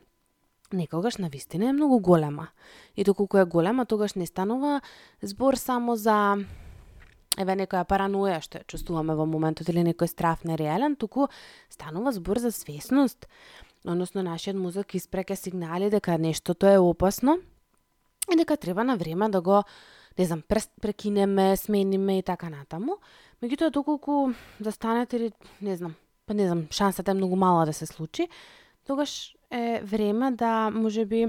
Некогаш 0.73 1.17
на 1.17 1.29
вистина 1.29 1.69
е 1.69 1.73
многу 1.73 2.01
голема. 2.01 2.49
И 2.97 3.05
доколку 3.05 3.39
е 3.39 3.45
голема, 3.45 3.87
тогаш 3.87 4.15
не 4.15 4.27
станува 4.27 4.81
збор 5.23 5.55
само 5.55 5.97
за 5.97 6.37
еве 7.39 7.57
некоја 7.59 7.85
параноја 7.89 8.41
што 8.45 8.61
ја 8.61 8.67
чувствуваме 8.71 9.15
во 9.15 9.27
моментот 9.27 9.69
или 9.69 9.85
некој 9.87 10.11
страф 10.11 10.45
нереален, 10.45 10.97
туку 10.97 11.29
станува 11.71 12.13
збор 12.13 12.39
за 12.39 12.53
свесност, 12.53 13.27
односно 13.85 14.23
нашиот 14.23 14.57
мозок 14.57 14.95
испреке 14.95 15.37
сигнали 15.37 15.91
дека 15.91 16.19
нештото 16.19 16.67
е 16.67 16.79
опасно 16.79 17.39
и 18.33 18.37
дека 18.37 18.57
треба 18.57 18.85
на 18.85 18.97
време 18.97 19.29
да 19.29 19.41
го 19.41 19.63
не 20.19 20.25
знам, 20.25 20.43
прекинеме, 20.81 21.57
смениме 21.57 22.19
и 22.19 22.23
така 22.23 22.49
натаму. 22.51 23.01
Меѓутоа 23.43 23.71
доколку 23.71 24.33
да 24.61 24.73
станете 24.73 25.17
или 25.17 25.33
не 25.61 25.77
знам, 25.77 25.95
па 26.27 26.35
не 26.35 26.47
знам, 26.47 26.67
шансата 26.71 27.11
е 27.11 27.15
многу 27.15 27.37
мала 27.37 27.67
да 27.67 27.73
се 27.73 27.87
случи, 27.87 28.29
тогаш 28.87 29.35
е 29.51 29.81
време 29.85 30.31
да 30.31 30.71
можеби 30.71 31.27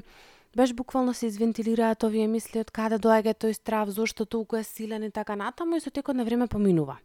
Беш 0.56 0.74
буквално 0.74 1.14
се 1.14 1.26
извентилираат 1.26 2.04
овие 2.04 2.28
мисли 2.32 2.62
од 2.64 2.70
каде 2.72 2.96
доаѓа 2.96 3.34
тој 3.36 3.52
страв, 3.58 3.90
зошто 3.92 4.24
толку 4.26 4.56
е 4.56 4.64
силен 4.64 5.04
и 5.04 5.12
така 5.12 5.36
натаму 5.36 5.76
и 5.76 5.84
со 5.84 5.92
текот 5.92 6.16
на 6.16 6.24
време 6.24 6.48
поминува. 6.48 6.96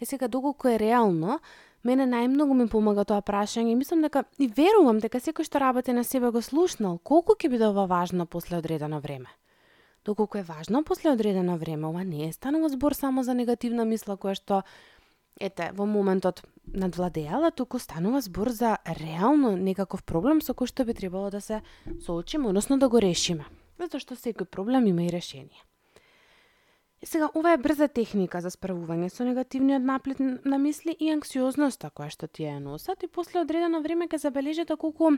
Е 0.00 0.06
сега 0.06 0.28
доколку 0.28 0.68
е 0.68 0.78
реално, 0.78 1.40
мене 1.84 2.06
најмногу 2.06 2.54
ми 2.54 2.68
помага 2.70 3.04
тоа 3.04 3.18
прашање 3.18 3.74
и 3.74 3.74
мислам 3.74 4.06
дека 4.06 4.24
и 4.38 4.46
верувам 4.46 5.02
дека 5.02 5.18
секој 5.18 5.42
што 5.42 5.58
работи 5.58 5.92
на 5.92 6.04
себе 6.04 6.30
го 6.30 6.42
слушнал 6.42 6.98
колку 7.02 7.34
ќе 7.34 7.50
биде 7.50 7.66
ова 7.66 7.86
важно 7.90 8.26
после 8.26 8.62
одредено 8.62 9.00
време. 9.00 9.34
Доколку 10.04 10.38
е 10.38 10.42
важно 10.46 10.84
после 10.84 11.10
одредено 11.10 11.58
време, 11.58 11.88
ова 11.88 12.04
не 12.04 12.28
е 12.28 12.32
станува 12.32 12.68
збор 12.68 12.92
само 12.92 13.24
за 13.24 13.34
негативна 13.34 13.84
мисла 13.84 14.14
која 14.14 14.38
што 14.38 14.62
ете, 15.40 15.70
во 15.74 15.86
моментот 15.86 16.42
надвладеала, 16.66 17.50
туку 17.50 17.78
станува 17.78 18.20
збор 18.20 18.50
за 18.50 18.78
реално 18.86 19.56
некаков 19.56 20.04
проблем 20.04 20.40
со 20.40 20.54
кој 20.54 20.70
што 20.70 20.84
би 20.84 20.94
требало 20.94 21.30
да 21.30 21.40
се 21.40 21.62
соочиме, 22.06 22.48
односно 22.48 22.78
да 22.78 22.88
го 22.88 23.00
решиме. 23.00 23.44
Затоа 23.78 24.00
што 24.00 24.14
секој 24.14 24.46
проблем 24.46 24.86
има 24.86 25.04
и 25.04 25.12
решение. 25.12 25.60
Сега, 27.04 27.28
ова 27.34 27.52
е 27.52 27.58
брза 27.60 27.84
техника 27.88 28.40
за 28.40 28.48
справување 28.48 29.10
со 29.12 29.26
негативниот 29.26 29.82
наплет 29.84 30.20
на 30.20 30.56
мисли 30.58 30.94
и 30.96 31.10
анксиозноста 31.12 31.90
која 31.92 32.08
што 32.08 32.26
ти 32.26 32.46
ја 32.46 32.56
носат 32.64 33.02
и 33.04 33.08
после 33.12 33.42
одредено 33.42 33.82
време 33.84 34.06
ќе 34.08 34.22
забележите 34.22 34.76
колку 34.80 35.10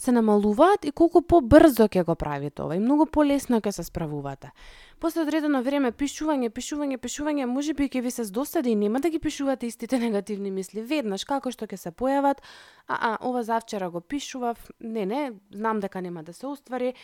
се 0.00 0.14
намалуваат 0.16 0.86
и 0.88 0.92
колку 0.96 1.20
побрзо 1.20 1.90
ќе 1.92 2.06
го 2.08 2.14
правите 2.16 2.62
ова 2.64 2.76
и 2.76 2.80
многу 2.80 3.04
полесно 3.06 3.60
ќе 3.60 3.72
се 3.76 3.84
справувате. 3.84 4.52
После 4.98 5.26
одредено 5.26 5.60
време 5.62 5.90
пишување, 5.92 6.48
пишување, 6.48 6.96
пишување, 6.96 7.44
може 7.44 7.74
би 7.74 7.88
ќе 7.88 8.00
ви 8.00 8.10
се 8.10 8.24
здосади 8.24 8.72
и 8.72 8.78
нема 8.80 9.00
да 9.00 9.10
ги 9.10 9.18
пишувате 9.18 9.66
истите 9.66 9.98
негативни 10.06 10.50
мисли 10.50 10.80
веднаш 10.80 11.24
како 11.24 11.52
што 11.52 11.68
ќе 11.68 11.76
се 11.76 11.92
појават, 11.92 12.40
а, 12.88 12.96
а 12.96 13.18
ова 13.20 13.42
завчера 13.44 13.90
го 13.90 14.00
пишував, 14.00 14.70
не, 14.80 15.04
не, 15.04 15.32
знам 15.52 15.84
дека 15.84 16.00
нема 16.00 16.22
да 16.22 16.32
се 16.32 16.46
оствари, 16.46 16.94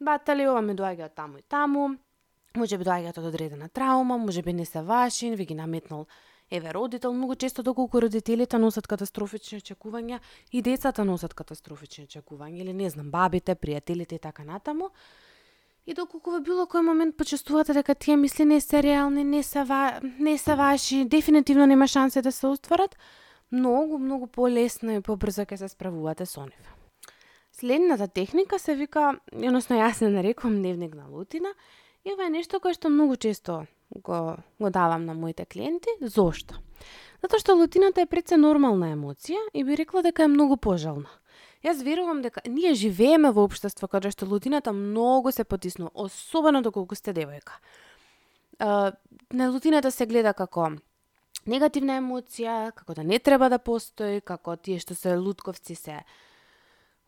батали 0.00 0.46
ова 0.46 0.62
ми 0.62 0.78
доаѓа 0.78 1.10
од 1.10 1.18
таму 1.18 1.42
и 1.42 1.42
таму, 1.48 1.96
може 2.56 2.78
би 2.78 2.84
доаѓаат 2.84 3.18
од 3.18 3.30
одредена 3.30 3.68
траума, 3.68 4.18
може 4.18 4.42
би 4.42 4.52
не 4.52 4.64
се 4.64 4.82
ваши, 4.82 5.34
ви 5.36 5.46
ги 5.46 5.54
наметнал 5.54 6.06
еве 6.50 6.74
родител, 6.74 7.12
многу 7.12 7.34
често 7.34 7.62
доколку 7.62 8.02
родителите 8.02 8.58
носат 8.58 8.86
катастрофични 8.86 9.60
очекувања 9.60 10.18
и 10.52 10.62
децата 10.62 11.04
носат 11.04 11.34
катастрофични 11.34 12.06
очекувања 12.06 12.60
или 12.60 12.72
не 12.72 12.90
знам, 12.90 13.10
бабите, 13.10 13.54
пријателите 13.54 14.18
и 14.18 14.18
така 14.18 14.44
натаму. 14.44 14.90
И 15.86 15.94
доколку 15.94 16.30
во 16.30 16.40
било 16.40 16.66
кој 16.66 16.82
момент 16.84 17.16
почувствувате 17.16 17.74
дека 17.74 17.94
тие 17.94 18.16
мисли 18.16 18.44
не 18.44 18.60
се 18.60 18.82
реални, 18.82 19.24
не 19.24 19.42
се, 19.42 19.64
ва... 19.64 20.00
не 20.18 20.38
се 20.38 20.54
ваши, 20.54 21.04
дефинитивно 21.04 21.66
нема 21.66 21.86
шанси 21.86 22.22
да 22.22 22.32
се 22.32 22.46
остварат, 22.46 22.96
многу, 23.50 23.98
многу 23.98 24.26
полесно 24.26 24.92
и 24.92 25.00
побрзо 25.00 25.46
ќе 25.46 25.56
се 25.56 25.68
справувате 25.68 26.26
со 26.26 26.44
нив. 26.44 26.74
Следната 27.52 28.08
техника 28.08 28.58
се 28.58 28.74
вика, 28.74 29.20
односно 29.32 29.76
јас 29.80 30.02
не 30.02 30.10
нарекувам 30.10 30.60
дневник 30.62 30.94
на 30.94 31.08
лутина, 31.08 31.54
И 32.04 32.12
ова 32.12 32.26
е 32.26 32.32
нешто 32.32 32.60
кое 32.60 32.72
што 32.72 32.88
многу 32.88 33.16
често 33.16 33.66
го, 33.90 34.36
го 34.60 34.70
давам 34.70 35.04
на 35.04 35.14
моите 35.14 35.44
клиенти. 35.44 35.92
Зошто? 36.00 36.56
Затоа 37.20 37.40
што 37.42 37.56
лутината 37.58 38.00
е 38.00 38.08
пред 38.08 38.32
се 38.32 38.38
нормална 38.40 38.94
емоција 38.94 39.40
и 39.52 39.64
би 39.64 39.76
рекла 39.76 40.02
дека 40.02 40.24
е 40.24 40.32
многу 40.32 40.56
пожална. 40.56 41.10
Јас 41.60 41.82
верувам 41.84 42.22
дека 42.24 42.40
ние 42.48 42.72
живееме 42.72 43.30
во 43.36 43.44
општество 43.44 43.88
каде 43.88 44.10
што 44.14 44.24
лутината 44.24 44.72
многу 44.72 45.32
се 45.32 45.44
потиснува 45.44 45.92
особено 45.94 46.62
доколку 46.62 46.96
сте 46.96 47.12
девојка. 47.12 47.60
на 48.60 49.50
лутината 49.50 49.90
се 49.90 50.06
гледа 50.06 50.32
како 50.32 50.70
негативна 51.46 51.96
емоција, 52.00 52.72
како 52.72 52.94
да 52.94 53.04
не 53.04 53.18
треба 53.18 53.48
да 53.48 53.58
постои, 53.58 54.20
како 54.20 54.56
тие 54.56 54.78
што 54.78 54.94
се 54.94 55.16
лутковци 55.16 55.74
се 55.74 56.00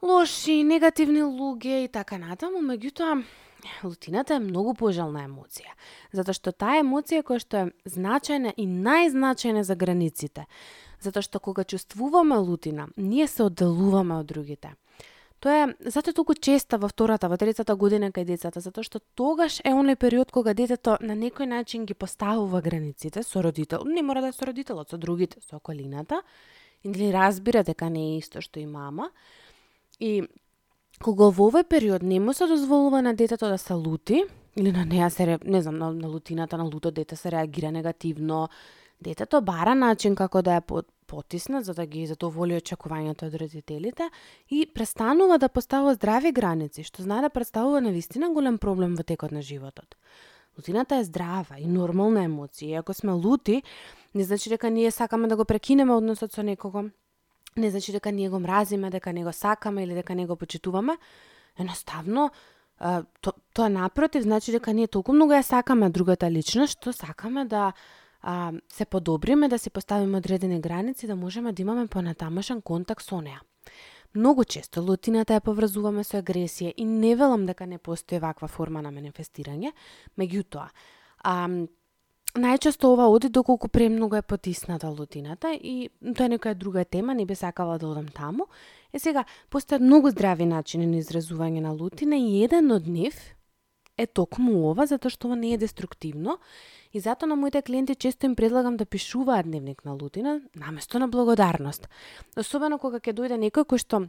лоши, 0.02 0.62
негативни 0.64 1.22
луѓе 1.22 1.84
и 1.84 1.88
така 1.88 2.18
натаму, 2.18 2.60
меѓутоа 2.60 3.22
лутината 3.84 4.34
е 4.34 4.42
многу 4.42 4.74
пожелна 4.74 5.24
емоција, 5.26 5.72
затоа 6.12 6.34
што 6.34 6.52
таа 6.52 6.80
емоција 6.82 7.22
која 7.26 7.42
што 7.42 7.56
е 7.62 7.70
значајна 7.88 8.54
и 8.56 8.66
најзначајна 8.66 9.62
за 9.62 9.76
границите, 9.76 10.46
затоа 11.00 11.22
што 11.22 11.40
кога 11.40 11.64
чувствуваме 11.64 12.38
лутина, 12.38 12.88
ние 12.96 13.26
се 13.26 13.44
одделуваме 13.48 14.20
од 14.20 14.26
другите. 14.26 14.74
Тоа 15.42 15.66
е 15.66 15.90
затоа 15.90 16.14
толку 16.14 16.34
честа 16.38 16.78
во 16.78 16.86
втората, 16.86 17.26
во 17.26 17.34
третата 17.34 17.74
година 17.74 18.12
кај 18.14 18.28
децата, 18.28 18.60
затоа 18.62 18.86
што 18.86 19.00
тогаш 19.18 19.58
е 19.66 19.74
оној 19.74 19.98
период 19.98 20.30
кога 20.30 20.54
детето 20.54 20.94
на 21.02 21.16
некој 21.18 21.50
начин 21.50 21.86
ги 21.86 21.98
поставува 21.98 22.62
границите 22.62 23.24
со 23.26 23.42
родител, 23.42 23.82
не 23.82 24.02
мора 24.06 24.22
да 24.22 24.30
е 24.30 24.36
со 24.38 24.46
родителот, 24.46 24.90
со 24.90 24.98
другите, 25.02 25.42
со 25.42 25.56
околината, 25.56 26.22
или 26.84 27.10
разбира 27.12 27.64
дека 27.64 27.90
не 27.90 28.14
е 28.14 28.18
исто 28.18 28.40
што 28.40 28.60
и 28.60 28.66
мама. 28.66 29.10
И 29.98 30.22
кога 31.02 31.28
во 31.34 31.50
овој 31.50 31.66
период 31.68 32.02
не 32.02 32.20
му 32.20 32.32
се 32.32 32.46
дозволува 32.46 33.02
на 33.02 33.14
детето 33.14 33.48
да 33.50 33.58
се 33.58 33.74
лути, 33.74 34.22
или 34.56 34.72
на 34.72 34.84
неа 34.84 35.10
се, 35.10 35.38
не 35.44 35.62
знам, 35.62 35.78
на, 35.78 35.92
на 35.92 36.08
лутината 36.08 36.58
на 36.58 36.64
луто 36.64 36.90
дете 36.90 37.16
се 37.16 37.30
реагира 37.32 37.72
негативно, 37.72 38.48
детето 39.00 39.40
бара 39.42 39.74
начин 39.74 40.14
како 40.14 40.42
да 40.42 40.60
ја 40.60 40.84
потиснат 41.06 41.64
за 41.64 41.74
да 41.74 41.86
ги 41.86 42.06
задоволи 42.06 42.56
очекувањето 42.56 43.26
од 43.28 43.34
родителите 43.34 44.08
и 44.48 44.66
престанува 44.74 45.38
да 45.38 45.48
поставува 45.48 45.94
здрави 45.94 46.32
граници, 46.32 46.84
што 46.84 47.02
знае 47.02 47.26
да 47.26 47.30
представува 47.30 47.80
навистина 47.80 48.30
голем 48.32 48.58
проблем 48.58 48.96
во 48.96 49.02
текот 49.02 49.32
на 49.32 49.42
животот. 49.42 49.96
Лутината 50.56 50.96
е 50.96 51.04
здрава 51.04 51.58
и 51.58 51.66
нормална 51.66 52.26
емоција. 52.28 52.68
И 52.68 52.74
ако 52.74 52.94
сме 52.94 53.12
лути, 53.12 53.62
не 54.14 54.24
значи 54.24 54.50
дека 54.50 54.70
ние 54.70 54.90
сакаме 54.90 55.28
да 55.28 55.36
го 55.36 55.44
прекинеме 55.44 55.92
односот 55.92 56.32
со 56.32 56.42
некого, 56.42 56.90
не 57.56 57.70
значи 57.70 57.92
дека 57.92 58.12
ние 58.12 58.28
го 58.28 58.40
мразиме, 58.40 58.90
дека 58.90 59.12
не 59.12 59.24
го 59.24 59.32
сакаме 59.32 59.84
или 59.84 59.94
дека 59.94 60.14
не 60.14 60.26
го 60.26 60.36
почитуваме. 60.36 60.98
Едноставно, 61.58 62.30
то, 63.20 63.32
тоа 63.54 63.68
напротив 63.68 64.22
значи 64.22 64.52
дека 64.52 64.72
ние 64.72 64.88
толку 64.88 65.12
многу 65.12 65.32
ја 65.32 65.42
сакаме 65.42 65.90
другата 65.90 66.30
личност, 66.30 66.80
што 66.80 66.92
сакаме 66.92 67.44
да 67.44 67.72
а, 68.22 68.52
се 68.68 68.84
подобриме, 68.84 69.48
да 69.48 69.58
се 69.58 69.70
поставиме 69.70 70.18
одредени 70.18 70.60
граници, 70.60 71.06
да 71.06 71.16
можеме 71.16 71.52
да 71.52 71.62
имаме 71.62 71.86
понатамошен 71.86 72.62
контакт 72.62 73.04
со 73.04 73.20
неа. 73.20 73.40
Многу 74.14 74.44
често 74.44 74.82
лутината 74.82 75.32
ја 75.32 75.40
поврзуваме 75.40 76.04
со 76.04 76.18
агресија 76.20 76.74
и 76.76 76.84
не 76.84 77.14
велам 77.16 77.46
дека 77.46 77.66
не 77.66 77.78
постои 77.78 78.18
ваква 78.18 78.48
форма 78.48 78.82
на 78.82 78.90
манифестирање, 78.92 79.72
меѓутоа, 80.18 80.68
а, 81.24 81.48
најчесто 82.34 82.92
ова 82.92 83.08
оди 83.12 83.28
доколку 83.28 83.68
премногу 83.68 84.16
е 84.16 84.22
потисната 84.22 84.88
лутината 84.88 85.52
и 85.54 85.90
тоа 86.00 86.26
е 86.26 86.32
некоја 86.36 86.54
друга 86.54 86.84
тема, 86.84 87.14
не 87.14 87.26
би 87.26 87.34
сакала 87.34 87.78
да 87.78 87.86
одам 87.86 88.08
таму. 88.08 88.48
Е 88.92 88.98
сега, 88.98 89.24
постојат 89.50 89.84
многу 89.84 90.10
здрави 90.10 90.46
начини 90.46 90.86
на 90.86 91.00
изразување 91.00 91.60
на 91.60 91.72
лутина 91.72 92.16
и 92.16 92.44
еден 92.44 92.70
од 92.72 92.86
нив 92.88 93.16
е 93.96 94.06
токму 94.06 94.70
ова, 94.70 94.86
затоа 94.86 95.12
што 95.12 95.28
ова 95.28 95.36
не 95.36 95.52
е 95.52 95.58
деструктивно 95.58 96.38
И 96.92 97.00
затоа 97.00 97.28
на 97.28 97.36
моите 97.36 97.62
клиенти 97.62 97.94
често 97.94 98.26
им 98.26 98.34
предлагам 98.36 98.76
да 98.76 98.86
пишуваат 98.86 99.46
дневник 99.46 99.84
на 99.84 99.92
лутина 99.92 100.40
наместо 100.56 100.98
на 100.98 101.08
благодарност. 101.08 101.88
Особено 102.36 102.78
кога 102.78 103.00
ќе 103.00 103.16
дојде 103.16 103.40
некој 103.40 103.64
кој 103.64 103.80
што 103.80 104.00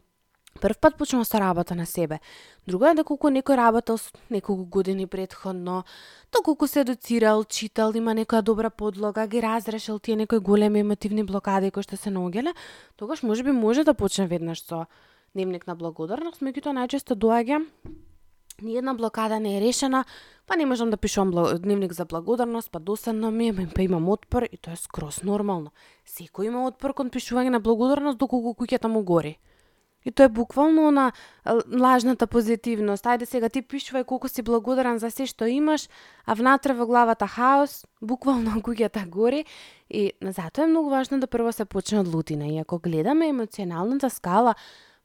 прв 0.61 0.77
пат 0.77 0.97
почнува 0.97 1.25
со 1.25 1.39
работа 1.39 1.75
на 1.75 1.85
себе. 1.85 2.19
Друго 2.67 2.85
е 2.85 2.95
доколку 2.95 3.27
некој 3.27 3.57
работел 3.57 3.97
неколку 4.29 4.65
години 4.65 5.07
предходно, 5.07 5.83
доколку 6.31 6.67
се 6.67 6.81
едуцирал, 6.81 7.43
читал, 7.43 7.91
има 7.95 8.13
некоја 8.13 8.41
добра 8.41 8.69
подлога, 8.69 9.27
ги 9.27 9.41
разрешил 9.41 9.99
тие 9.99 10.15
некои 10.15 10.39
големи 10.39 10.79
емотивни 10.79 11.23
блокади 11.23 11.71
кои 11.71 11.83
што 11.83 11.97
се 11.97 12.09
наоѓале, 12.09 12.53
тогаш 12.95 13.23
можеби 13.23 13.51
може 13.51 13.83
да 13.83 13.93
почне 13.93 14.27
веднаш 14.27 14.63
со 14.63 14.85
дневник 15.33 15.67
на 15.67 15.75
благодарност, 15.75 16.41
меѓутоа 16.41 16.77
најчесто 16.77 17.17
доаѓа 17.17 17.65
ни 18.61 18.77
една 18.77 18.93
блокада 18.93 19.39
не 19.39 19.57
е 19.57 19.61
решена, 19.61 20.05
па 20.47 20.55
не 20.55 20.65
можам 20.65 20.89
да 20.89 20.97
пишувам 20.97 21.31
дневник 21.59 21.93
за 21.93 22.05
благодарност, 22.05 22.71
па 22.71 22.79
досадно 22.79 23.31
ми 23.31 23.49
е, 23.49 23.67
па 23.75 23.81
имам 23.81 24.09
отпор 24.09 24.43
и 24.51 24.57
тоа 24.57 24.73
е 24.73 24.77
скрос 24.77 25.23
нормално. 25.23 25.71
Секој 26.07 26.47
има 26.47 26.67
отпор 26.67 26.93
кон 26.93 27.09
пишување 27.09 27.49
на 27.49 27.59
благодарност 27.59 28.17
доколку 28.17 28.53
куќата 28.53 28.87
му 28.87 29.03
гори. 29.03 29.39
И 30.05 30.11
тоа 30.11 30.25
е 30.25 30.29
буквално 30.29 30.91
на 30.91 31.11
лажната 31.79 32.27
позитивност. 32.27 33.05
Ајде 33.05 33.25
сега 33.25 33.49
ти 33.49 33.61
пишувај 33.61 34.05
колку 34.05 34.27
си 34.27 34.41
благодарен 34.41 34.99
за 34.99 35.11
се 35.11 35.25
што 35.25 35.47
имаш, 35.47 35.89
а 36.25 36.33
внатре 36.33 36.73
во 36.73 36.85
главата 36.85 37.27
хаос, 37.27 37.85
буквално 38.01 38.61
куќата 38.65 39.07
гори. 39.09 39.45
И 39.89 40.11
затоа 40.21 40.63
е 40.63 40.67
многу 40.67 40.89
важно 40.89 41.19
да 41.19 41.27
прво 41.27 41.51
се 41.51 41.65
почне 41.65 41.99
од 41.99 42.07
лутина. 42.07 42.47
И 42.47 42.57
ако 42.59 42.79
гледаме 42.79 43.27
емоционалната 43.27 44.09
скала, 44.09 44.55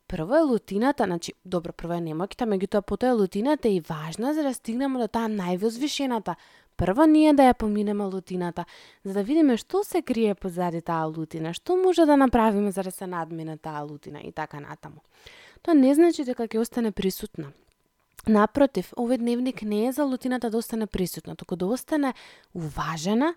Прво 0.08 0.36
е 0.36 0.40
лутината, 0.40 1.04
значи, 1.04 1.32
добро, 1.44 1.72
прво 1.72 1.92
е 1.92 2.00
немоките, 2.00 2.46
меѓутоа 2.48 2.80
потоа 2.80 3.10
е 3.12 3.12
лутината 3.12 3.68
и 3.68 3.80
важна 3.80 4.32
за 4.34 4.42
да 4.42 4.54
стигнеме 4.54 4.96
до 4.98 5.08
таа 5.08 5.28
највозвишената. 5.28 6.32
Прво 6.78 7.04
ние 7.10 7.32
да 7.34 7.42
ја 7.42 7.56
поминеме 7.58 8.04
лутината, 8.06 8.64
за 9.04 9.12
да 9.18 9.22
видиме 9.26 9.56
што 9.58 9.82
се 9.84 10.02
крие 10.02 10.34
позади 10.38 10.78
таа 10.80 11.10
лутина, 11.10 11.50
што 11.54 11.74
може 11.76 12.06
да 12.06 12.16
направиме 12.16 12.70
за 12.70 12.82
да 12.86 12.90
се 12.94 13.06
надмине 13.06 13.56
таа 13.58 13.82
лутина 13.82 14.22
и 14.22 14.30
така 14.32 14.60
натаму. 14.60 15.02
Тоа 15.62 15.74
не 15.74 15.94
значи 15.94 16.24
дека 16.24 16.46
ќе 16.46 16.62
остане 16.62 16.94
присутна. 16.94 17.50
Напротив, 18.28 18.92
овој 18.94 19.18
дневник 19.18 19.62
не 19.62 19.88
е 19.88 19.92
за 19.92 20.04
лутината 20.06 20.50
да 20.50 20.58
остане 20.58 20.86
присутна, 20.86 21.34
туку 21.34 21.56
да 21.56 21.66
остане 21.66 22.14
уважена, 22.54 23.34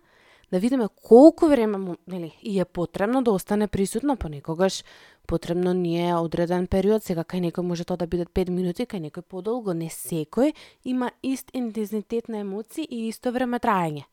да 0.52 0.60
видиме 0.60 0.88
колку 1.08 1.48
време 1.48 1.78
му, 1.78 1.96
нели, 2.08 2.38
и 2.44 2.60
е 2.60 2.66
потребно 2.66 3.24
да 3.24 3.32
остане 3.32 3.68
присутна, 3.68 4.18
понекогаш 4.18 4.84
потребно 5.32 5.74
ни 5.74 6.10
е 6.10 6.16
одреден 6.16 6.66
период, 6.68 7.06
сега 7.08 7.24
кај 7.24 7.40
некој 7.48 7.64
може 7.64 7.86
тоа 7.88 7.96
да 8.02 8.08
биде 8.12 8.26
5 8.28 8.50
минути, 8.52 8.84
кај 8.84 9.00
некој 9.08 9.24
подолго, 9.24 9.72
не 9.72 9.88
секој 9.88 10.52
има 10.84 11.08
ист 11.24 11.54
интензитет 11.56 12.28
на 12.28 12.44
емоции 12.44 12.84
и 12.84 13.08
исто 13.08 13.32
време 13.32 13.62
траење. 13.64 14.04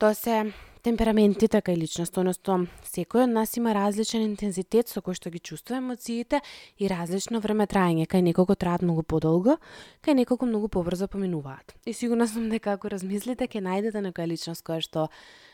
Тоа 0.00 0.14
се 0.16 0.46
темпераментите 0.86 1.60
кај 1.60 1.76
личност, 1.76 2.16
односно 2.16 2.70
секој 2.88 3.26
од 3.26 3.34
нас 3.34 3.52
има 3.60 3.74
различен 3.76 4.24
интензитет 4.24 4.88
со 4.88 5.04
кој 5.04 5.18
што 5.18 5.28
ги 5.34 5.44
чувствува 5.44 5.82
емоциите 5.82 6.40
и 6.80 6.88
различно 6.88 7.42
време 7.44 7.68
траење. 7.68 8.08
Кај 8.08 8.24
некого 8.30 8.56
траат 8.56 8.80
многу 8.80 9.04
подолго, 9.04 9.58
кај 10.00 10.22
некого 10.22 10.48
многу 10.48 10.72
побрзо 10.72 11.10
поминуваат. 11.12 11.76
И 11.84 11.92
сигурна 11.92 12.24
сум 12.32 12.48
дека 12.48 12.78
ако 12.78 12.88
размислите 12.88 13.44
ќе 13.44 13.60
најдете 13.60 14.00
некоја 14.08 14.32
личност 14.32 14.64
која 14.64 14.80
што 14.80 15.10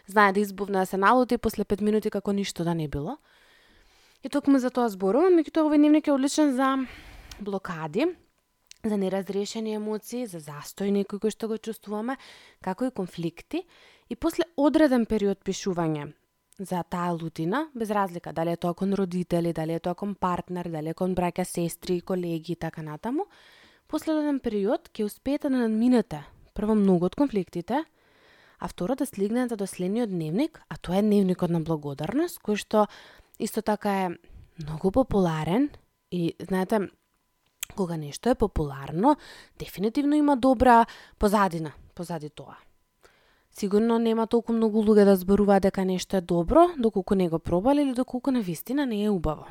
знае 0.07 0.31
да 0.37 0.47
избувна 0.47 0.85
да 0.85 0.87
се 0.87 0.97
налути 0.97 1.43
после 1.43 1.65
5 1.65 1.83
минути 1.83 2.15
како 2.15 2.31
ништо 2.31 2.63
да 2.63 2.75
не 2.75 2.87
било. 2.87 3.19
И 4.25 4.29
токму 4.29 4.57
за 4.57 4.71
тоа 4.73 4.89
зборувам, 4.89 5.35
меѓутоа 5.37 5.67
овој 5.69 5.77
дневник 5.77 6.07
е 6.09 6.15
одличен 6.15 6.55
за 6.57 6.69
блокади, 7.45 8.07
за 8.81 8.97
неразрешени 8.97 9.75
емоции, 9.77 10.25
за 10.25 10.39
застој 10.41 10.95
некој 10.97 11.21
кој 11.21 11.33
што 11.35 11.49
го 11.51 11.59
чувствуваме, 11.61 12.17
како 12.65 12.89
и 12.89 12.95
конфликти. 12.97 13.67
И 14.09 14.17
после 14.17 14.49
одреден 14.57 15.05
период 15.05 15.45
пишување 15.45 16.15
за 16.57 16.81
таа 16.89 17.13
лутина, 17.13 17.67
без 17.75 17.91
разлика 17.93 18.33
дали 18.33 18.55
е 18.55 18.57
тоа 18.57 18.73
кон 18.73 18.95
родители, 18.97 19.53
дали 19.53 19.77
е 19.77 19.81
тоа 19.81 19.95
кон 19.95 20.15
партнер, 20.15 20.71
дали 20.73 20.95
е 20.95 20.97
кон 20.97 21.13
браќа, 21.13 21.45
сестри, 21.45 22.01
колеги 22.01 22.53
и 22.53 22.57
така 22.57 22.81
натаму, 22.81 23.27
после 23.89 24.15
одреден 24.15 24.41
период 24.41 24.89
ќе 24.89 25.05
успеете 25.05 25.51
да 25.53 25.67
надминете 25.67 26.23
прво 26.55 26.73
многу 26.73 27.11
од 27.13 27.17
конфликтите, 27.19 27.85
а 28.57 28.69
второ 28.69 28.97
да 28.97 29.05
слигнете 29.05 29.57
до 29.57 29.67
следниот 29.67 30.09
дневник, 30.09 30.63
а 30.71 30.79
тоа 30.81 30.97
е 30.97 31.03
дневникот 31.03 31.51
на 31.51 31.61
благодарност, 31.61 32.41
кој 32.41 32.57
што 32.57 32.87
исто 33.39 33.63
така 33.63 33.93
е 33.93 34.11
многу 34.63 34.91
популарен 34.91 35.71
и 36.13 36.35
знаете, 36.41 36.81
кога 37.77 37.97
нешто 37.97 38.29
е 38.29 38.35
популарно, 38.35 39.17
дефинитивно 39.59 40.15
има 40.15 40.37
добра 40.37 40.87
позадина 41.19 41.73
позади 41.95 42.31
тоа. 42.31 42.57
Сигурно 43.53 43.99
нема 43.99 44.27
толку 44.27 44.53
многу 44.53 44.83
луѓе 44.83 45.05
да 45.05 45.17
зборуваат 45.17 45.63
дека 45.63 45.85
нешто 45.85 46.17
е 46.17 46.21
добро, 46.21 46.69
доколку 46.79 47.15
не 47.15 47.29
го 47.29 47.39
пробале 47.39 47.83
или 47.83 47.95
доколку 47.95 48.31
на 48.31 48.41
вистина 48.43 48.87
не 48.87 49.05
е 49.05 49.11
убаво. 49.11 49.47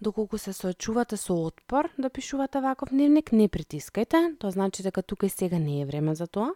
Доколку 0.00 0.38
се 0.38 0.52
соочувате 0.52 1.16
со 1.16 1.34
отпор 1.46 1.88
да 1.98 2.10
пишувате 2.10 2.60
ваков 2.60 2.88
дневник, 2.90 3.32
не 3.32 3.48
притискајте, 3.48 4.36
тоа 4.38 4.50
значи 4.50 4.82
дека 4.82 5.02
тука 5.02 5.26
и 5.26 5.30
сега 5.30 5.58
не 5.58 5.80
е 5.80 5.86
време 5.86 6.14
за 6.14 6.26
тоа, 6.26 6.52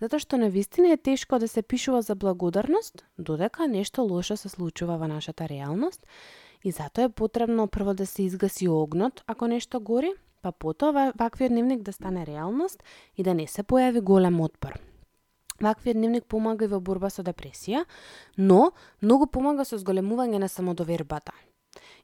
затоа 0.00 0.18
што 0.18 0.38
на 0.38 0.48
вистина 0.48 0.92
е 0.92 0.96
тешко 0.96 1.38
да 1.38 1.48
се 1.48 1.62
пишува 1.62 2.02
за 2.02 2.14
благодарност, 2.14 3.04
додека 3.18 3.68
нешто 3.68 4.02
лошо 4.02 4.36
се 4.36 4.48
случува 4.48 4.98
во 4.98 5.08
нашата 5.08 5.48
реалност, 5.48 6.06
и 6.64 6.70
затоа 6.70 7.04
е 7.04 7.08
потребно 7.08 7.68
прво 7.68 7.94
да 7.94 8.06
се 8.06 8.22
изгаси 8.22 8.68
огнот 8.68 9.22
ако 9.26 9.46
нешто 9.46 9.80
гори, 9.80 10.12
па 10.42 10.52
потоа 10.52 11.12
ваквиот 11.18 11.52
дневник 11.52 11.82
да 11.82 11.92
стане 11.92 12.26
реалност 12.26 12.82
и 13.16 13.22
да 13.22 13.34
не 13.34 13.46
се 13.46 13.62
појави 13.62 14.00
голем 14.00 14.40
отпор. 14.40 14.78
Ваквиот 15.60 15.96
дневник 15.96 16.24
помага 16.24 16.64
и 16.64 16.68
во 16.68 16.80
борба 16.80 17.10
со 17.10 17.22
депресија, 17.22 17.84
но 18.38 18.72
многу 19.02 19.26
помага 19.26 19.64
со 19.64 19.78
зголемување 19.78 20.38
на 20.38 20.48
самодовербата. 20.48 21.32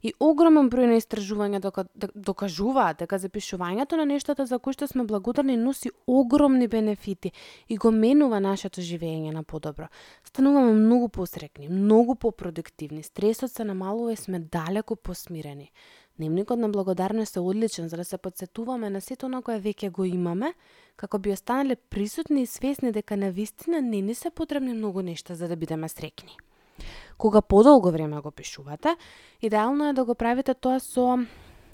И 0.02 0.12
огромен 0.20 0.70
број 0.70 0.87
на 0.90 0.98
истражувања 1.00 1.60
дока, 1.60 1.84
да, 1.94 2.08
докажуваат 2.14 2.98
дека 2.98 3.18
запишувањето 3.18 3.96
на 3.96 4.04
нештата 4.06 4.46
за 4.46 4.58
кои 4.58 4.72
што 4.72 4.87
сме 4.87 5.04
благодарни 5.04 5.56
носи 5.56 5.90
огромни 6.06 6.68
бенефити 6.68 7.32
и 7.68 7.76
го 7.76 7.90
менува 7.90 8.40
нашето 8.40 8.80
живење 8.80 9.32
на 9.32 9.42
подобро. 9.42 9.88
Стануваме 10.24 10.72
многу 10.72 11.08
посрекни, 11.08 11.68
многу 11.68 12.14
попродуктивни, 12.14 13.02
стресот 13.02 13.52
се 13.52 13.64
намалува 13.64 14.12
и 14.12 14.16
сме 14.16 14.38
далеку 14.38 14.96
посмирени. 14.96 15.70
Дневникот 16.18 16.58
на 16.58 16.68
благодарност 16.68 17.37
е 17.37 17.40
одличен 17.40 17.88
за 17.88 17.96
да 17.96 18.04
се 18.04 18.18
подсетуваме 18.18 18.90
на 18.90 19.00
сето 19.00 19.28
на 19.28 19.42
кое 19.42 19.58
веќе 19.58 19.90
го 19.90 20.04
имаме, 20.04 20.52
како 20.96 21.18
би 21.18 21.32
останале 21.32 21.76
присутни 21.76 22.42
и 22.42 22.46
свесни 22.46 22.92
дека 22.92 23.16
на 23.16 23.30
вистина 23.30 23.82
не 23.82 24.00
ни 24.00 24.14
се 24.14 24.30
потребни 24.30 24.72
многу 24.72 25.02
нешта 25.02 25.34
за 25.34 25.48
да 25.48 25.56
бидеме 25.56 25.88
срекни. 25.88 26.37
Кога 27.18 27.42
подолго 27.42 27.90
време 27.90 28.20
го 28.20 28.30
пишувате, 28.30 28.96
идеално 29.42 29.88
е 29.88 29.92
да 29.92 30.04
го 30.04 30.14
правите 30.14 30.54
тоа 30.54 30.80
со 30.80 31.18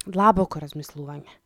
длабоко 0.06 0.60
размислување. 0.60 1.40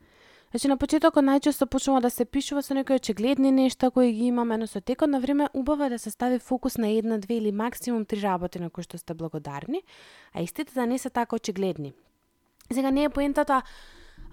Значи 0.55 0.69
на 0.71 0.77
почетокот 0.79 1.25
најчесто 1.27 1.67
почнува 1.67 2.01
да 2.01 2.11
се 2.15 2.25
пишува 2.25 2.63
со 2.63 2.75
некои 2.75 2.95
очигледни 3.01 3.51
нешта 3.51 3.91
кои 3.91 4.13
ги 4.13 4.29
имаме, 4.31 4.57
но 4.57 4.67
со 4.67 4.81
текот 4.81 5.11
на 5.11 5.21
време 5.21 5.49
убаво 5.55 5.85
е 5.85 5.91
да 5.91 5.99
се 5.99 6.11
стави 6.11 6.39
фокус 6.39 6.79
на 6.79 6.89
една, 6.89 7.19
две 7.19 7.35
или 7.35 7.53
максимум 7.53 8.05
три 8.05 8.23
работи 8.23 8.61
на 8.63 8.71
кои 8.71 8.85
што 8.87 8.99
сте 8.99 9.15
благодарни, 9.15 9.83
а 10.35 10.43
истите 10.43 10.75
да 10.75 10.87
не 10.87 10.99
се 10.99 11.11
така 11.11 11.37
очигледни. 11.37 11.93
Сега 12.73 12.91
не 12.91 13.05
е 13.05 13.09
поентата 13.09 13.63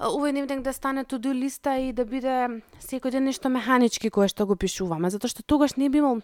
овој 0.02 0.32
дневник 0.34 0.64
да 0.66 0.74
стане 0.74 1.04
туду 1.06 1.34
листа 1.34 1.76
и 1.78 1.92
да 1.94 2.06
биде 2.06 2.62
секој 2.82 3.14
ден 3.14 3.28
нешто 3.30 3.50
механички 3.54 4.10
кое 4.10 4.28
што 4.32 4.48
го 4.50 4.56
пишуваме, 4.58 5.12
затоа 5.14 5.30
што 5.30 5.46
тогаш 5.46 5.78
не 5.78 5.90
би 5.90 6.02
имал 6.02 6.22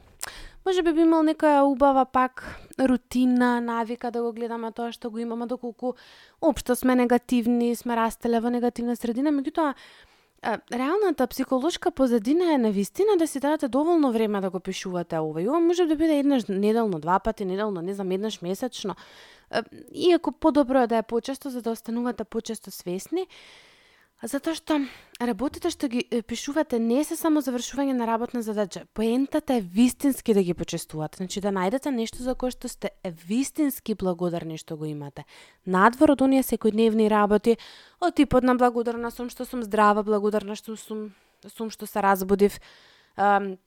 може 0.66 0.82
би 0.82 0.94
би 0.94 1.06
имал 1.06 1.22
некоја 1.24 1.62
убава 1.62 2.06
пак 2.06 2.44
рутина, 2.80 3.62
навика 3.62 4.12
да 4.12 4.22
го 4.22 4.34
гледаме 4.34 4.72
тоа 4.72 4.92
што 4.92 5.12
го 5.13 5.22
имаме, 5.22 5.46
доколку 5.46 5.94
општо 6.42 6.76
сме 6.76 6.96
негативни, 6.96 7.76
сме 7.76 7.96
растеле 7.96 8.42
во 8.42 8.50
негативна 8.50 8.96
средина, 8.96 9.32
меѓутоа 9.32 9.76
реалната 10.74 11.28
психолошка 11.28 11.92
позадина 11.92 12.54
е 12.54 12.58
на 12.58 12.72
вистина 12.72 13.18
да 13.18 13.28
си 13.28 13.40
дадете 13.40 13.68
доволно 13.68 14.12
време 14.12 14.42
да 14.42 14.50
го 14.50 14.60
пишувате 14.60 15.20
ова. 15.20 15.42
И 15.42 15.50
ова 15.50 15.60
може 15.60 15.86
да 15.86 15.96
биде 15.96 16.20
еднаш 16.20 16.46
неделно, 16.50 17.00
два 17.00 17.20
пати 17.20 17.46
неделно, 17.46 17.82
не 17.82 17.94
знам, 17.94 18.12
еднаш 18.12 18.42
месечно. 18.42 18.96
Иако 19.94 20.32
подобро 20.32 20.78
е 20.78 20.88
да 20.88 20.98
е 20.98 21.04
почесто 21.04 21.50
за 21.50 21.62
да 21.62 21.72
останувате 21.72 22.24
почесто 22.24 22.72
свесни, 22.72 23.28
Затоа 24.17 24.58
што 24.58 24.80
работите 25.21 25.69
што 25.69 25.86
ги 25.93 26.01
пишувате 26.25 26.80
не 26.82 27.03
се 27.06 27.13
само 27.15 27.43
завршување 27.45 27.93
на 27.93 28.08
работна 28.10 28.41
задача. 28.41 28.88
Поентата 28.97 29.60
е 29.60 29.62
вистински 29.62 30.34
да 30.34 30.41
ги 30.41 30.56
почестувате. 30.58 31.21
Значи 31.21 31.41
да 31.41 31.51
најдете 31.53 31.93
нешто 31.93 32.25
за 32.25 32.34
кое 32.34 32.49
што 32.49 32.65
сте 32.65 32.89
вистински 33.06 33.93
благодарни 33.93 34.58
што 34.58 34.73
го 34.73 34.89
имате. 34.89 35.27
Надвор 35.69 36.15
од 36.17 36.25
оние 36.25 36.41
секојдневни 36.41 37.12
работи, 37.13 37.60
од 38.01 38.17
типот 38.17 38.41
на 38.41 38.58
благодарна 38.58 39.13
сум 39.13 39.30
што 39.30 39.45
сум 39.45 39.62
здрава, 39.62 40.01
благодарна 40.01 40.58
што 40.58 40.73
сум, 40.82 41.13
сум 41.45 41.69
што 41.69 41.86
се 41.86 42.01
разбудив, 42.01 42.58
um, 43.21 43.60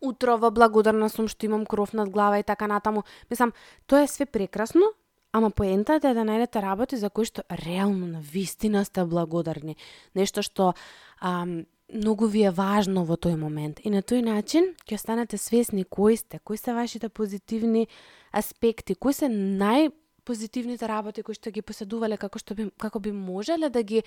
утрово 0.00 0.48
благодарна 0.48 1.12
сум 1.12 1.28
што 1.28 1.44
имам 1.44 1.68
кров 1.68 1.92
над 1.92 2.08
глава 2.08 2.40
и 2.40 2.42
така 2.42 2.66
натаму. 2.66 3.04
Мислам, 3.28 3.52
тоа 3.86 4.04
е 4.04 4.08
све 4.08 4.24
прекрасно, 4.24 4.96
Ама 5.34 5.50
поентата 5.50 6.12
е 6.12 6.14
да 6.14 6.22
најдете 6.22 6.60
работи 6.62 6.94
за 6.94 7.08
кои 7.10 7.26
што 7.26 7.42
реално 7.50 8.06
на 8.06 8.20
вистина 8.22 8.84
сте 8.86 9.02
благодарни. 9.02 9.74
Нешто 10.14 10.44
што 10.46 10.74
ам, 11.18 11.64
многу 11.90 12.28
ви 12.30 12.44
е 12.46 12.52
важно 12.54 13.02
во 13.02 13.18
тој 13.18 13.34
момент. 13.34 13.80
И 13.82 13.90
на 13.90 13.98
тој 13.98 14.22
начин 14.22 14.70
ќе 14.86 14.94
станете 14.94 15.34
свесни 15.34 15.82
кои 15.82 16.14
сте, 16.16 16.38
кои 16.38 16.54
се 16.54 16.70
вашите 16.70 17.08
позитивни 17.08 17.88
аспекти, 18.30 18.94
кои 18.94 19.10
се 19.10 19.26
најпозитивните 19.26 20.86
работи 20.86 21.26
кои 21.26 21.34
што 21.34 21.50
ги 21.50 21.66
поседувале 21.66 22.14
како 22.14 22.38
што 22.38 22.54
би 22.54 22.70
како 22.78 23.02
би 23.02 23.10
можеле 23.10 23.74
да 23.74 23.82
ги 23.82 24.04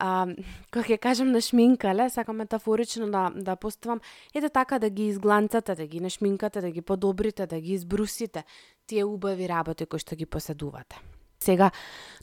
а, 0.00 0.32
како 0.72 0.88
ќе 0.88 0.96
кажам 0.96 1.28
на 1.28 1.44
шминкале, 1.44 2.08
сакам 2.08 2.40
метафорично 2.40 3.10
да, 3.12 3.28
да 3.36 3.56
поставам, 3.56 4.00
ете 4.32 4.48
така 4.48 4.78
да 4.78 4.88
ги 4.88 5.12
изгланцате, 5.12 5.74
да 5.74 5.86
ги 5.86 6.00
нашминкате, 6.00 6.64
да 6.64 6.70
ги 6.70 6.80
подобрите, 6.80 7.46
да 7.46 7.60
ги 7.60 7.76
избрусите, 7.76 8.48
тие 8.88 9.04
убави 9.04 9.48
работи 9.48 9.86
кои 9.86 10.00
што 10.00 10.16
ги 10.16 10.26
поседувате. 10.26 10.96
Сега, 11.38 11.70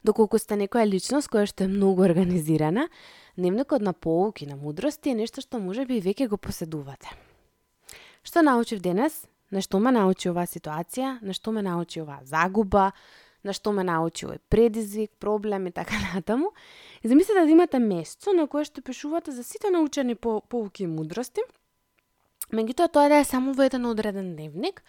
доколку 0.04 0.40
сте 0.42 0.58
некоја 0.60 0.84
личност 0.90 1.32
која 1.32 1.46
што 1.48 1.64
е 1.64 1.72
многу 1.72 2.04
организирана, 2.04 2.90
дневникот 3.38 3.82
на 3.82 3.94
поуки, 3.94 4.48
на 4.50 4.58
мудрости 4.60 5.14
е 5.14 5.20
нешто 5.22 5.42
што 5.42 5.62
може 5.62 5.86
би 5.86 6.02
веќе 6.02 6.28
го 6.28 6.38
поседувате. 6.38 7.14
Што 8.24 8.42
научив 8.42 8.82
денес? 8.82 9.24
На 9.54 9.62
што 9.62 9.80
ме 9.80 9.94
научи 9.94 10.28
оваа 10.28 10.50
ситуација? 10.50 11.20
На 11.22 11.32
што 11.38 11.54
ме 11.54 11.62
научи 11.62 12.02
оваа 12.02 12.26
загуба? 12.26 12.92
на 13.46 13.54
што 13.54 13.72
ме 13.78 13.86
научи 13.86 14.26
овој 14.26 14.42
предизвик, 14.50 15.12
проблем 15.22 15.70
и 15.70 15.72
така 15.72 16.00
натаму. 16.14 16.52
И 17.04 17.08
замислете 17.08 17.46
да 17.46 17.52
имате 17.52 17.80
место 17.80 18.34
на 18.34 18.48
кое 18.48 18.66
што 18.66 18.82
пишувате 18.82 19.32
за 19.32 19.44
сите 19.44 19.70
научени 19.70 20.16
по 20.16 20.42
поуки 20.42 20.84
и 20.84 20.90
мудрости. 20.90 21.46
Меѓутоа 22.52 22.90
тоа 22.90 23.10
да 23.10 23.22
е 23.22 23.26
само 23.26 23.54
во 23.54 23.70
еден 23.70 23.86
одреден 23.86 24.36
дневник 24.36 24.82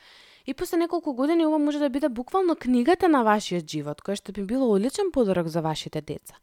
и 0.46 0.54
после 0.54 0.76
неколку 0.76 1.12
години 1.12 1.46
ова 1.46 1.58
може 1.58 1.78
да 1.78 1.90
биде 1.90 2.08
буквално 2.08 2.56
книгата 2.56 3.08
на 3.08 3.24
вашиот 3.24 3.66
живот, 3.70 4.02
која 4.02 4.16
што 4.16 4.32
би 4.32 4.44
било 4.46 4.70
одличен 4.70 5.10
подарок 5.12 5.48
за 5.48 5.62
вашите 5.62 6.00
деца. 6.00 6.34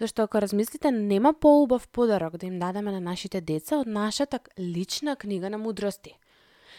Зашто 0.00 0.22
ако 0.22 0.40
размислите, 0.40 0.90
нема 0.90 1.34
поубав 1.34 1.88
подарок 1.88 2.36
да 2.36 2.46
им 2.46 2.58
дадеме 2.58 2.92
на 2.92 3.00
нашите 3.00 3.40
деца 3.40 3.78
од 3.78 3.86
нашата 3.86 4.40
лична 4.58 5.16
книга 5.16 5.50
на 5.50 5.58
мудрости. 5.58 6.18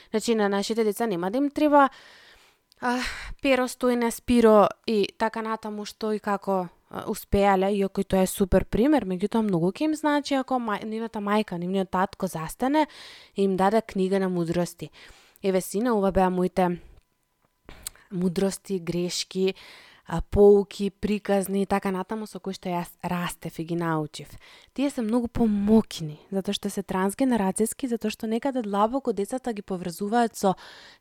Значи, 0.10 0.36
на 0.36 0.50
нашите 0.50 0.84
деца 0.84 1.08
нема 1.08 1.32
да 1.32 1.38
им 1.38 1.50
треба 1.50 1.90
а, 2.82 3.00
Перо 3.42 3.68
Стојне, 3.68 4.12
Спиро 4.12 4.68
и 4.88 5.08
така 5.18 5.42
натаму 5.42 5.86
што 5.86 6.12
и 6.12 6.20
како 6.20 6.68
успеале, 7.08 7.72
иако 7.72 8.02
и 8.02 8.04
тоа 8.04 8.24
е 8.24 8.28
супер 8.28 8.66
пример, 8.66 9.06
меѓутоа 9.06 9.42
многу 9.44 9.72
ќе 9.72 9.90
им 9.90 9.96
значи 9.96 10.36
ако 10.36 10.60
мај, 10.60 10.86
нивната 10.86 11.20
мајка, 11.20 11.58
нивниот 11.60 11.90
татко 11.92 12.28
застане 12.28 12.88
и 13.36 13.44
им 13.44 13.56
даде 13.58 13.82
книга 13.82 14.20
на 14.20 14.30
мудрости. 14.30 14.92
Еве 15.46 15.62
сина, 15.62 15.94
ова 15.94 16.10
беа 16.12 16.32
моите 16.34 16.80
мудрости, 18.12 18.80
грешки, 18.80 19.54
поуки, 20.32 20.90
приказни 20.90 21.62
и 21.62 21.66
така 21.66 21.92
натаму 21.92 22.26
со 22.26 22.42
кои 22.42 22.58
што 22.58 22.70
јас 22.74 22.90
растев 23.06 23.60
и 23.62 23.66
ги 23.70 23.78
научив. 23.78 24.30
Тие 24.74 24.90
се 24.90 25.06
многу 25.06 25.30
помокни, 25.30 26.18
затоа 26.34 26.58
што 26.58 26.70
се 26.74 26.82
трансгенерацијски, 26.82 27.90
затоа 27.94 28.10
што 28.10 28.26
некаде 28.26 28.66
длабоко 28.66 29.14
децата 29.14 29.54
ги 29.54 29.62
поврзуваат 29.62 30.34
со 30.34 30.56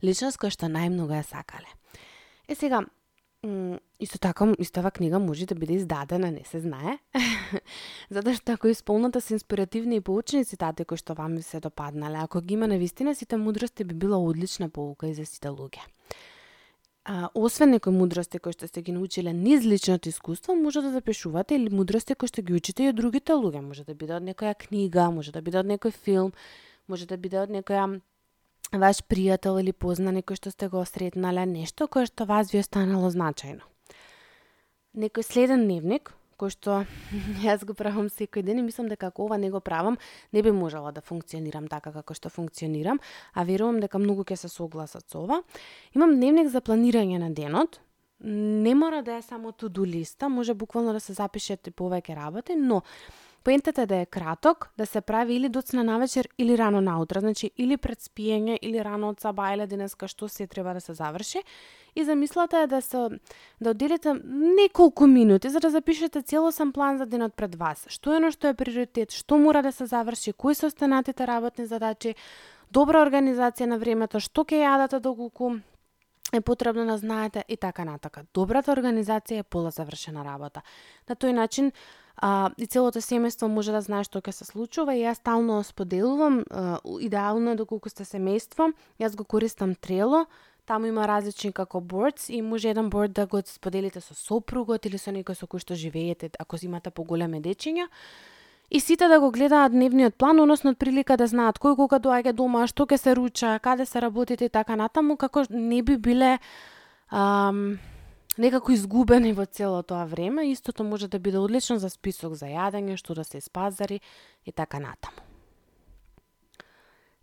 личност 0.04 0.36
која 0.36 0.52
што 0.52 0.68
најмногу 0.68 1.16
ја 1.16 1.24
сакале. 1.24 1.68
Е 2.44 2.52
сега, 2.52 2.84
исто 4.00 4.18
така, 4.18 4.52
истова 4.58 4.90
книга 4.90 5.18
може 5.18 5.46
да 5.46 5.54
биде 5.54 5.74
издадена, 5.74 6.30
не 6.30 6.44
се 6.44 6.60
знае. 6.60 6.98
Затоа 8.10 8.34
што 8.34 8.52
ако 8.52 8.68
исполната 8.68 9.20
се 9.20 9.34
инспиративни 9.34 9.96
и 9.96 10.04
поучени 10.04 10.44
цитати 10.44 10.84
кои 10.84 10.96
што 10.96 11.14
вам 11.14 11.36
се 11.42 11.60
допаднале, 11.60 12.18
ако 12.22 12.40
ги 12.40 12.54
има 12.54 12.68
на 12.68 12.78
вистина, 12.78 13.14
сите 13.14 13.36
мудрости 13.36 13.84
би 13.84 13.94
била 13.94 14.18
одлична 14.18 14.68
поука 14.68 15.08
и 15.08 15.14
за 15.14 15.26
сите 15.26 15.48
луѓе 15.48 15.84
а, 17.04 17.28
освен 17.34 17.70
некои 17.70 17.92
мудрости 17.92 18.38
кои 18.38 18.52
што 18.56 18.68
сте 18.68 18.82
ги 18.82 18.92
научиле 18.92 19.32
низ 19.32 19.64
личното 19.64 20.08
искуство, 20.08 20.56
може 20.56 20.80
да 20.82 20.92
запишувате 20.92 21.54
или 21.54 21.68
мудрости 21.68 22.14
кои 22.14 22.28
што 22.28 22.42
ги 22.42 22.56
учите 22.56 22.84
и 22.84 22.88
од 22.92 22.96
другите 22.96 23.36
луѓе. 23.36 23.60
Може 23.60 23.84
да 23.84 23.94
биде 23.94 24.16
од 24.16 24.24
некоја 24.24 24.56
книга, 24.56 25.10
може 25.12 25.32
да 25.32 25.42
биде 25.44 25.60
од 25.60 25.68
некој 25.68 25.92
филм, 25.92 26.32
може 26.88 27.06
да 27.06 27.16
биде 27.20 27.40
од 27.40 27.52
некоја 27.52 28.00
ваш 28.72 29.02
пријател 29.08 29.60
или 29.60 29.72
познани 29.72 30.22
кој 30.22 30.38
што 30.40 30.50
сте 30.50 30.68
го 30.68 30.84
сретнале, 30.84 31.46
нешто 31.46 31.88
кое 31.88 32.06
што 32.06 32.26
вас 32.26 32.52
ви 32.52 32.62
останало 32.64 33.10
значајно. 33.10 33.62
Некој 34.94 35.26
следен 35.26 35.66
дневник, 35.66 36.12
кој 36.38 36.50
што 36.54 36.82
јас 37.46 37.64
го 37.66 37.74
правам 37.74 38.08
секој 38.08 38.42
ден 38.42 38.58
и 38.58 38.66
мислам 38.66 38.88
дека 38.88 39.12
ако 39.12 39.26
ова 39.26 39.38
не 39.38 39.50
го 39.50 39.60
правам, 39.60 39.98
не 40.32 40.42
би 40.42 40.52
можела 40.52 40.92
да 40.92 41.00
функционирам 41.00 41.68
така 41.68 41.92
како 41.92 42.14
што 42.14 42.30
функционирам, 42.30 43.00
а 43.34 43.44
верувам 43.44 43.80
дека 43.80 43.98
многу 43.98 44.24
ќе 44.24 44.36
се 44.36 44.48
согласат 44.48 45.08
со 45.10 45.24
ова. 45.24 45.42
Имам 45.94 46.16
дневник 46.16 46.48
за 46.48 46.60
планирање 46.60 47.18
на 47.18 47.30
денот, 47.30 47.80
не 48.24 48.74
мора 48.74 49.02
да 49.02 49.18
е 49.18 49.22
само 49.22 49.52
туду 49.52 49.84
листа, 49.84 50.28
може 50.28 50.54
буквално 50.54 50.92
да 50.92 51.00
се 51.00 51.12
запишете 51.12 51.70
повеќе 51.70 52.16
работи, 52.16 52.54
но 52.54 52.82
Поентата 53.44 53.82
е 53.82 53.86
да 53.86 53.96
е 53.96 54.06
краток, 54.06 54.70
да 54.78 54.86
се 54.86 55.00
прави 55.00 55.34
или 55.34 55.48
доцна 55.48 55.84
навечер 55.84 56.28
или 56.38 56.58
рано 56.58 56.80
наутро, 56.80 57.20
значи 57.20 57.50
или 57.58 57.76
пред 57.76 58.00
спиење 58.00 58.56
или 58.62 58.80
рано 58.80 59.10
од 59.12 59.20
сабајле 59.20 59.66
денеска 59.68 60.08
што 60.08 60.28
се 60.32 60.46
треба 60.46 60.72
да 60.72 60.80
се 60.80 60.94
заврши. 60.94 61.42
И 61.94 62.04
замислата 62.04 62.58
е 62.64 62.66
да 62.66 62.80
се 62.82 63.20
да 63.60 63.70
отделите 63.70 64.14
неколку 64.24 65.06
минути 65.06 65.50
за 65.50 65.60
да 65.60 65.70
запишете 65.70 66.22
целосен 66.22 66.72
план 66.72 66.98
за 66.98 67.06
денот 67.06 67.34
пред 67.34 67.54
вас. 67.54 67.84
Што 67.88 68.16
е 68.16 68.30
што 68.30 68.48
е 68.48 68.54
приоритет, 68.54 69.12
што 69.12 69.36
мора 69.36 69.62
да 69.62 69.72
се 69.72 69.86
заврши, 69.86 70.32
кои 70.32 70.54
се 70.54 70.66
останатите 70.66 71.26
работни 71.26 71.66
задачи, 71.66 72.14
добра 72.70 73.04
организација 73.04 73.66
на 73.66 73.76
времето, 73.78 74.20
што 74.20 74.44
ќе 74.44 74.64
јадете 74.64 75.00
доколку 75.00 75.60
е 76.32 76.40
потребно 76.40 76.86
да 76.86 76.96
знаете 76.98 77.44
и 77.48 77.56
така 77.56 77.84
натака. 77.84 78.24
Добрата 78.34 78.72
организација 78.72 79.38
е 79.38 79.42
пола 79.42 79.70
завршена 79.70 80.24
работа. 80.24 80.62
На 81.08 81.14
тој 81.14 81.32
начин 81.32 81.72
а, 82.16 82.50
и 82.58 82.66
целото 82.66 83.00
семејство 83.00 83.46
може 83.46 83.72
да 83.72 83.80
знае 83.80 84.04
што 84.04 84.20
ќе 84.20 84.32
се 84.32 84.44
случува 84.44 84.94
и 84.94 85.04
јас 85.04 85.20
стално 85.22 85.62
споделувам, 85.62 86.44
а, 86.50 86.78
идеално 87.00 87.52
е 87.52 87.60
доколку 87.60 87.88
сте 87.88 88.04
семејство, 88.04 88.72
јас 89.00 89.16
го 89.16 89.24
користам 89.24 89.74
Трело, 89.74 90.26
Таму 90.64 90.88
има 90.88 91.04
различни 91.04 91.52
како 91.52 91.80
бордс 91.80 92.30
и 92.32 92.40
може 92.42 92.70
еден 92.70 92.88
борд 92.90 93.12
да 93.12 93.26
го 93.26 93.42
споделите 93.44 94.00
со 94.00 94.14
сопругот 94.16 94.86
или 94.88 94.96
со 94.96 95.12
некој 95.12 95.36
со 95.36 95.44
кој 95.44 95.60
што 95.60 95.76
живеете, 95.76 96.30
ако 96.40 96.56
имате 96.62 96.90
поголеме 96.90 97.40
дечиња. 97.44 97.84
И 98.70 98.80
сите 98.80 99.08
да 99.08 99.20
го 99.20 99.30
гледаат 99.30 99.72
дневниот 99.72 100.16
план, 100.16 100.40
односно 100.40 100.72
од 100.72 100.78
прилика 100.78 101.18
да 101.20 101.26
знаат 101.28 101.60
кој 101.60 101.76
кога 101.76 102.00
доаѓа 102.00 102.32
дома, 102.32 102.64
што 102.66 102.86
ќе 102.88 102.96
се 102.96 103.14
руча, 103.14 103.58
каде 103.60 103.84
се 103.84 104.00
работите 104.00 104.48
и 104.48 104.48
така 104.48 104.76
натаму, 104.76 105.18
како 105.20 105.44
не 105.50 105.82
би 105.82 105.98
биле 106.00 106.38
ам, 107.12 107.76
некако 108.38 108.72
изгубени 108.72 109.32
во 109.32 109.46
цело 109.46 109.82
тоа 109.82 110.04
време. 110.04 110.50
Истото 110.50 110.84
може 110.84 111.08
да 111.08 111.18
биде 111.18 111.38
одлично 111.38 111.78
за 111.78 111.90
список 111.90 112.34
за 112.34 112.46
јадење, 112.52 112.96
што 112.96 113.14
да 113.14 113.24
се 113.24 113.38
испазари 113.38 114.00
и 114.46 114.52
така 114.52 114.78
натаму. 114.78 115.23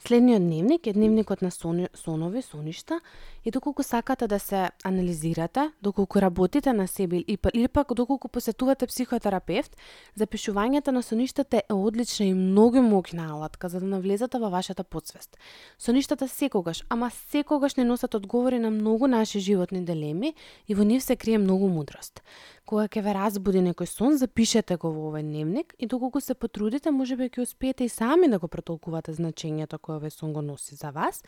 Следниот 0.08 0.42
дневник 0.42 0.88
е 0.88 0.94
дневникот 0.94 1.42
на 1.42 1.52
сони, 1.52 1.88
сонови, 1.94 2.42
соништа 2.42 3.00
и 3.46 3.52
доколку 3.52 3.84
сакате 3.84 4.28
да 4.28 4.40
се 4.40 4.70
анализирате, 4.84 5.72
доколку 5.82 6.22
работите 6.22 6.74
на 6.74 6.88
себе 6.88 7.18
или 7.18 7.38
па, 7.38 7.50
пак 7.74 7.94
доколку 7.94 8.28
посетувате 8.28 8.88
психотерапевт, 8.88 9.78
запишувањето 10.18 10.92
на 10.92 11.04
соништата 11.04 11.62
е 11.70 11.74
одлична 11.74 12.26
и 12.26 12.34
многу 12.34 12.82
моќна 12.82 13.30
алатка 13.30 13.70
за 13.70 13.80
да 13.80 13.86
навлезете 13.86 14.40
во 14.40 14.50
вашата 14.50 14.84
подсвест. 14.84 15.38
Соништата 15.78 16.28
секогаш, 16.28 16.84
ама 16.90 17.12
секогаш 17.30 17.76
не 17.76 17.84
носат 17.84 18.14
одговори 18.14 18.60
на 18.60 18.72
многу 18.72 19.08
наши 19.08 19.40
животни 19.40 19.86
дилеми 19.86 20.34
и 20.68 20.76
во 20.76 20.84
нив 20.84 21.04
се 21.04 21.16
крие 21.16 21.38
многу 21.38 21.70
мудрост. 21.70 22.24
Кога 22.66 22.86
ќе 22.88 23.02
ве 23.02 23.14
разбуди 23.18 23.60
некој 23.66 23.90
сон, 23.90 24.18
запишете 24.22 24.78
го 24.78 24.92
во 24.94 25.08
овој 25.10 25.26
дневник 25.26 25.74
и 25.82 25.88
доколку 25.90 26.22
се 26.22 26.36
потрудите, 26.38 26.92
можеби 26.94 27.28
ќе 27.28 27.42
успеете 27.42 27.88
и 27.88 27.90
сами 27.90 28.30
да 28.30 28.38
го 28.40 28.48
претолкувате 28.48 29.16
значењето 29.18 29.80
кое 29.82 29.98
овој 29.98 30.14
сон 30.14 30.34
го 30.34 30.44
носи 30.46 30.78
за 30.78 30.92
вас, 30.94 31.24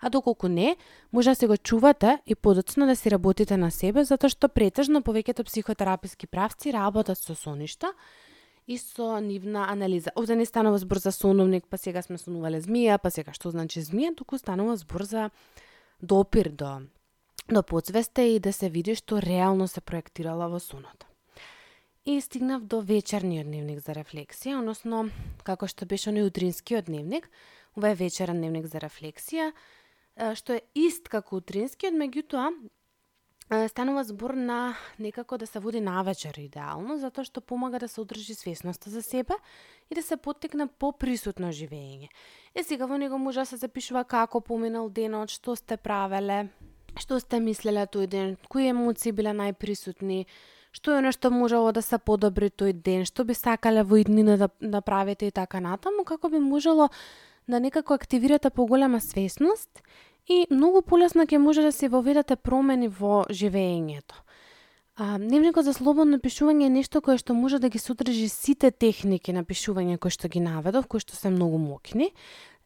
а 0.00 0.08
доколку 0.08 0.48
не, 0.48 0.76
може 1.12 1.30
да 1.30 1.34
се 1.34 1.46
го 1.46 1.56
чувате 1.56 2.18
и 2.26 2.34
подоцна 2.34 2.86
да 2.86 2.96
си 2.96 3.10
работите 3.10 3.56
на 3.56 3.70
себе, 3.70 4.04
затоа 4.04 4.32
што 4.32 4.48
претежно 4.48 5.04
повеќето 5.04 5.44
психотераписки 5.44 6.26
правци 6.26 6.72
работат 6.72 7.18
со 7.20 7.36
соништа 7.36 7.92
и 8.66 8.78
со 8.78 9.20
нивна 9.20 9.68
анализа. 9.68 10.10
Овде 10.16 10.36
не 10.36 10.46
станува 10.46 10.78
збор 10.78 10.98
за 10.98 11.12
соновник, 11.12 11.68
па 11.68 11.76
сега 11.76 12.02
сме 12.02 12.18
сонувале 12.18 12.64
змија, 12.64 12.98
па 12.98 13.12
сега 13.12 13.36
што 13.36 13.52
значи 13.52 13.84
змија, 13.84 14.16
туку 14.16 14.38
станува 14.38 14.76
збор 14.76 15.04
за 15.04 15.30
допир 16.00 16.48
до 16.48 16.80
до 17.48 17.62
подсвесте 17.62 18.22
и 18.22 18.40
да 18.40 18.52
се 18.52 18.68
види 18.68 18.94
што 18.94 19.22
реално 19.22 19.68
се 19.68 19.80
проектирала 19.80 20.48
во 20.48 20.60
сонот. 20.60 21.04
И 22.04 22.20
стигнав 22.20 22.64
до 22.64 22.80
вечерниот 22.80 23.46
дневник 23.46 23.80
за 23.80 23.92
рефлексија, 23.92 24.60
односно, 24.60 25.10
како 25.44 25.68
што 25.68 25.84
беше 25.84 26.10
оној 26.10 26.28
утринскиот 26.28 26.88
дневник, 26.88 27.28
ова 27.76 27.92
е 27.92 27.94
вечерен 27.94 28.40
дневник 28.40 28.66
за 28.66 28.80
рефлексија, 28.80 29.52
што 30.34 30.56
е 30.56 30.62
ист 30.74 31.08
како 31.08 31.36
утринскиот, 31.40 31.92
меѓутоа, 31.92 32.52
станува 33.68 34.04
збор 34.04 34.34
на 34.36 34.76
некако 34.98 35.38
да 35.38 35.46
се 35.46 35.58
води 35.58 35.80
навечер 35.80 36.36
идеално, 36.36 36.98
затоа 37.00 37.24
што 37.24 37.40
помага 37.40 37.78
да 37.80 37.88
се 37.88 38.00
одржи 38.00 38.34
свесноста 38.34 38.90
за 38.90 39.02
себе 39.02 39.36
и 39.90 39.94
да 39.94 40.02
се 40.02 40.16
поттекне 40.16 40.66
поприсутно 40.68 41.48
живење. 41.48 42.08
Е 42.54 42.64
сега 42.64 42.86
во 42.86 42.98
него 42.98 43.18
може 43.18 43.40
да 43.40 43.46
се 43.46 43.56
запишува 43.56 44.04
како 44.04 44.40
поминал 44.40 44.88
денот, 44.88 45.32
што 45.32 45.56
сте 45.56 45.76
правеле, 45.76 46.48
Што 46.96 47.20
сте 47.20 47.40
мислеле 47.40 47.84
тој 47.86 48.06
ден? 48.06 48.36
Кои 48.48 48.70
емоции 48.70 49.12
биле 49.12 49.34
најприсутни? 49.36 50.24
Што 50.72 50.98
е 50.98 51.02
нешто 51.02 51.30
можело 51.30 51.72
да 51.72 51.82
се 51.82 51.98
подобри 51.98 52.48
тој 52.50 52.72
ден? 52.72 53.04
Што 53.04 53.24
би 53.24 53.34
сакале 53.34 53.82
во 53.82 54.00
иднина 54.00 54.36
да 54.36 54.48
направите 54.60 55.26
и 55.26 55.34
така 55.34 55.60
натаму, 55.60 56.04
како 56.04 56.28
би 56.28 56.38
можело 56.38 56.88
да 57.48 57.60
некако 57.60 57.94
активирате 57.94 58.50
поголема 58.50 59.00
свесност 59.00 59.82
и 60.28 60.46
многу 60.50 60.82
полесно 60.82 61.24
ќе 61.24 61.38
може 61.38 61.62
да 61.62 61.72
се 61.72 61.88
воведете 61.88 62.36
промени 62.36 62.88
во 62.88 63.24
живеењето. 63.30 64.24
А, 64.98 65.18
дневникот 65.18 65.64
за 65.64 65.72
слободно 65.72 66.18
пишување 66.18 66.66
е 66.66 66.74
нешто 66.74 67.00
кое 67.00 67.20
што 67.22 67.34
може 67.34 67.60
да 67.62 67.70
ги 67.70 67.78
содржи 67.78 68.26
сите 68.28 68.70
техники 68.70 69.32
на 69.32 69.44
пишување 69.46 69.96
кои 69.96 70.10
што 70.10 70.28
ги 70.28 70.42
наведов, 70.42 70.88
кои 70.90 70.98
што 71.00 71.14
се 71.14 71.30
многу 71.30 71.58
мокни, 71.62 72.10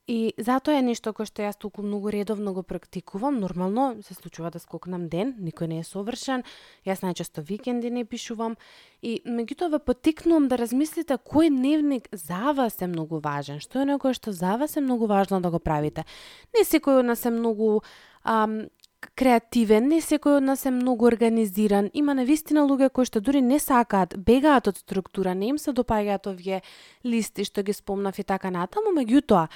И 0.09 0.35
затоа 0.39 0.81
е 0.81 0.83
нешто 0.83 1.13
кое 1.15 1.29
што 1.31 1.45
јас 1.47 1.55
толку 1.63 1.85
многу 1.87 2.11
редовно 2.11 2.51
го 2.53 2.63
практикувам. 2.67 3.39
Нормално 3.39 4.03
се 4.03 4.15
случува 4.15 4.51
да 4.51 4.59
скокнам 4.59 5.07
ден, 5.09 5.37
никој 5.39 5.71
не 5.71 5.79
е 5.79 5.87
совршен. 5.87 6.43
Јас 6.83 7.05
најчесто 7.07 7.39
викенди 7.39 7.91
не 7.91 8.03
пишувам 8.05 8.57
и 8.99 9.23
меѓутоа 9.23 9.71
ве 9.71 9.79
потикнувам 9.79 10.49
да 10.51 10.59
размислите 10.59 11.15
кој 11.15 11.55
дневник 11.55 12.09
за 12.11 12.51
вас 12.51 12.83
е 12.83 12.91
многу 12.91 13.21
важен, 13.23 13.61
што 13.63 13.79
е 13.79 13.87
некој 13.95 14.19
што 14.19 14.35
за 14.35 14.57
вас 14.59 14.75
е 14.77 14.83
многу 14.83 15.07
важно 15.07 15.39
да 15.41 15.51
го 15.55 15.61
правите. 15.63 16.03
Не 16.51 16.67
секој 16.67 16.99
од 16.99 17.07
нас 17.07 17.23
е 17.23 17.31
многу 17.31 17.87
ам, 18.27 18.67
креативен, 19.15 19.87
не 19.87 20.01
секој 20.03 20.41
од 20.41 20.49
нас 20.51 20.67
е 20.67 20.75
многу 20.75 21.07
организиран. 21.07 21.91
Има 21.95 22.15
на 22.19 22.25
вистина 22.27 22.67
луѓе 22.67 22.91
кои 22.91 23.07
што 23.07 23.23
дури 23.23 23.39
не 23.39 23.61
сакаат, 23.63 24.19
бегаат 24.19 24.67
од 24.67 24.83
структура, 24.83 25.35
не 25.35 25.55
им 25.55 25.63
се 25.63 25.71
допаѓаат 25.71 26.27
овие 26.27 26.63
листи 27.05 27.47
што 27.47 27.63
ги 27.63 27.71
спомнав 27.71 28.19
и 28.19 28.27
така 28.27 28.51
натаму, 28.51 28.91
меѓутоа 28.99 29.47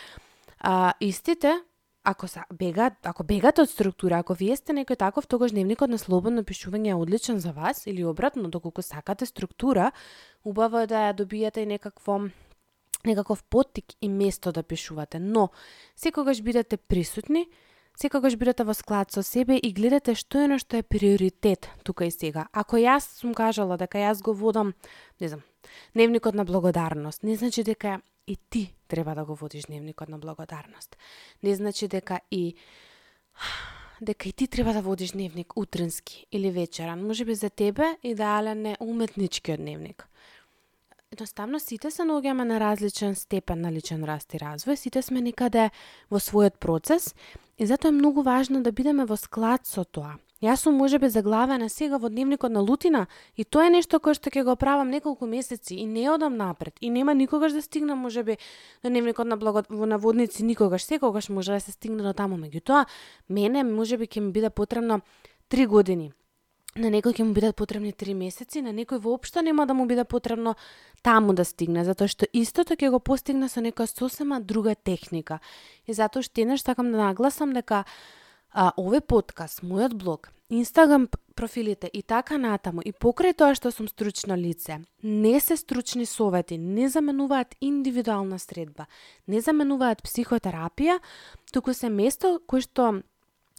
А, 0.68 0.94
истите, 1.00 1.60
ако 2.04 2.28
са 2.28 2.42
бегаат, 2.52 2.92
ако 3.02 3.24
бегате 3.24 3.62
од 3.62 3.70
структура, 3.70 4.18
ако 4.18 4.34
вие 4.34 4.56
сте 4.58 4.74
некој 4.74 4.98
таков, 4.98 5.28
тогаш 5.30 5.52
дневникот 5.54 5.92
на 5.94 5.98
слободно 5.98 6.42
пишување 6.42 6.90
е 6.90 6.96
одличен 6.98 7.38
за 7.38 7.52
вас 7.54 7.86
или 7.86 8.02
обратно, 8.02 8.50
доколку 8.50 8.82
сакате 8.82 9.28
структура, 9.30 9.92
убаво 10.42 10.82
е 10.82 10.88
да 10.90 11.04
ја 11.04 11.12
добиете 11.14 11.62
и 11.62 11.70
некакво 11.70 12.18
некаков 13.06 13.44
поттик 13.44 13.94
и 14.02 14.08
место 14.08 14.50
да 14.50 14.66
пишувате, 14.66 15.22
но 15.22 15.50
секогаш 15.94 16.42
бидете 16.42 16.76
присутни, 16.76 17.46
секогаш 17.94 18.34
бидете 18.34 18.66
во 18.66 18.74
склад 18.74 19.14
со 19.14 19.22
себе 19.22 19.60
и 19.62 19.70
гледате 19.70 20.18
што 20.18 20.42
е 20.42 20.50
нешто 20.50 20.82
е 20.82 20.82
приоритет 20.82 21.70
тука 21.86 22.06
и 22.06 22.10
сега. 22.10 22.48
Ако 22.50 22.74
јас 22.74 23.06
сум 23.22 23.38
кажала 23.38 23.78
дека 23.78 24.02
јас 24.02 24.18
го 24.18 24.34
водам, 24.34 24.74
не 25.20 25.28
знам, 25.28 25.46
дневникот 25.94 26.34
на 26.34 26.44
благодарност, 26.44 27.22
не 27.22 27.36
значи 27.38 27.62
дека 27.62 28.02
и 28.26 28.36
ти 28.50 28.74
треба 28.88 29.14
да 29.14 29.24
го 29.24 29.34
водиш 29.34 29.64
дневникот 29.64 30.08
на 30.08 30.18
благодарност. 30.18 30.96
Не 31.42 31.54
значи 31.54 31.88
дека 31.88 32.20
и 32.30 32.54
дека 34.00 34.28
и 34.28 34.32
ти 34.32 34.46
треба 34.46 34.72
да 34.72 34.80
водиш 34.80 35.10
дневник 35.10 35.56
утренски 35.56 36.26
или 36.32 36.50
вечеран. 36.50 37.06
Може 37.06 37.24
би 37.24 37.34
за 37.34 37.50
тебе 37.50 37.96
идеален 38.02 38.66
е 38.66 38.76
уметничкиот 38.80 39.60
дневник. 39.60 40.08
Едноставно 41.12 41.60
сите 41.60 41.90
се 41.90 42.02
наоѓаме 42.02 42.44
на 42.44 42.60
различен 42.60 43.14
степен 43.14 43.60
на 43.60 43.70
личен 43.72 44.02
раст 44.04 44.34
и 44.34 44.38
развој, 44.42 44.74
сите 44.74 45.02
сме 45.02 45.22
некаде 45.22 45.70
во 46.10 46.18
својот 46.18 46.58
процес 46.58 47.14
и 47.58 47.66
затоа 47.66 47.88
е 47.88 47.96
многу 47.96 48.26
важно 48.26 48.60
да 48.62 48.72
бидеме 48.72 49.06
во 49.06 49.16
склад 49.16 49.66
со 49.66 49.84
тоа. 49.84 50.18
Јас 50.42 50.66
сум 50.66 50.74
можеби 50.76 51.08
заглавена 51.08 51.68
сега 51.72 51.96
во 51.96 52.10
дневникот 52.12 52.52
на 52.52 52.60
Лутина 52.60 53.06
и 53.36 53.44
тоа 53.44 53.66
е 53.66 53.70
нешто 53.72 54.00
кое 54.04 54.12
што 54.12 54.28
ќе 54.28 54.42
го 54.44 54.56
правам 54.56 54.90
неколку 54.92 55.24
месеци 55.26 55.78
и 55.80 55.86
не 55.86 56.10
одам 56.12 56.36
напред 56.36 56.76
и 56.80 56.90
нема 56.90 57.14
никогаш 57.14 57.52
да 57.52 57.62
стигнам 57.62 57.98
можеби 57.98 58.36
до 58.84 58.90
дневникот 58.90 59.26
на 59.26 59.36
благо... 59.36 59.64
во 59.68 59.86
наводници 59.86 60.44
никогаш, 60.44 60.84
секогаш 60.84 61.28
може 61.28 61.52
да 61.52 61.60
се 61.60 61.72
стигне 61.72 62.02
до 62.02 62.12
таму, 62.12 62.36
меѓутоа 62.36 62.84
мене 63.28 63.64
можеби 63.64 64.04
ќе 64.04 64.20
ми 64.20 64.32
биде 64.32 64.50
потребно 64.50 65.00
три 65.48 65.66
години. 65.66 66.12
На 66.76 66.90
некој 66.92 67.16
ќе 67.16 67.24
му 67.24 67.32
бидат 67.32 67.56
потребни 67.56 67.94
три 67.96 68.12
месеци, 68.12 68.60
на 68.60 68.76
некој 68.76 69.00
воопшто 69.00 69.40
нема 69.40 69.64
да 69.66 69.72
му 69.72 69.86
биде 69.88 70.04
потребно 70.04 70.52
таму 71.00 71.32
да 71.32 71.44
стигне, 71.48 71.84
затоа 71.88 72.12
што 72.12 72.28
истото 72.36 72.76
ќе 72.76 72.92
го 72.92 73.00
постигне 73.00 73.48
со 73.48 73.64
некоја 73.64 73.88
сосема 73.88 74.42
друга 74.44 74.74
техника. 74.76 75.40
И 75.88 75.96
затоа 75.96 76.20
што 76.20 76.44
еднаш 76.44 76.60
сакам 76.60 76.92
да 76.92 77.08
нагласам 77.08 77.56
дека 77.56 77.86
а, 78.56 78.72
овој 78.80 79.04
подкаст, 79.04 79.60
мојот 79.62 79.94
блог, 80.00 80.30
Инстаграм 80.48 81.08
профилите 81.34 81.90
и 81.92 82.02
така 82.02 82.38
натаму 82.38 82.80
и 82.80 82.92
покрај 82.94 83.34
тоа 83.34 83.54
што 83.58 83.72
сум 83.74 83.88
стручно 83.90 84.36
лице, 84.38 84.78
не 85.02 85.40
се 85.40 85.56
стручни 85.58 86.06
совети, 86.06 86.56
не 86.56 86.88
заменуваат 86.88 87.56
индивидуална 87.60 88.38
средба, 88.38 88.86
не 89.26 89.42
заменуваат 89.42 90.04
психотерапија, 90.06 91.00
туку 91.52 91.74
се 91.74 91.90
место 91.90 92.38
кој 92.46 92.62
што 92.62 92.86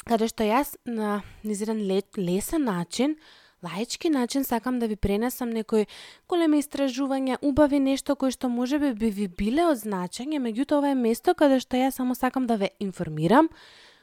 каде 0.07 0.31
што 0.31 0.47
јас 0.47 0.77
на 0.85 1.21
низиран 1.43 1.83
лесен 2.17 2.63
начин 2.63 3.17
лаички 3.61 4.09
начин 4.09 4.43
сакам 4.43 4.79
да 4.79 4.87
ви 4.87 4.95
пренесам 4.95 5.49
некои 5.49 5.87
големи 6.29 6.61
истражувања, 6.63 7.37
убави 7.41 7.79
нешто 7.79 8.15
кои 8.15 8.31
што 8.31 8.49
може 8.49 8.79
би 8.79 8.93
би 8.93 9.11
ви 9.11 9.27
биле 9.27 9.67
од 9.67 9.77
значење, 9.77 10.39
меѓутоа 10.39 10.79
ова 10.79 10.93
е 10.93 10.95
место 10.95 11.35
каде 11.35 11.59
што 11.59 11.77
јас 11.77 11.99
само 11.99 12.15
сакам 12.15 12.47
да 12.47 12.55
ве 12.55 12.69
информирам, 12.79 13.49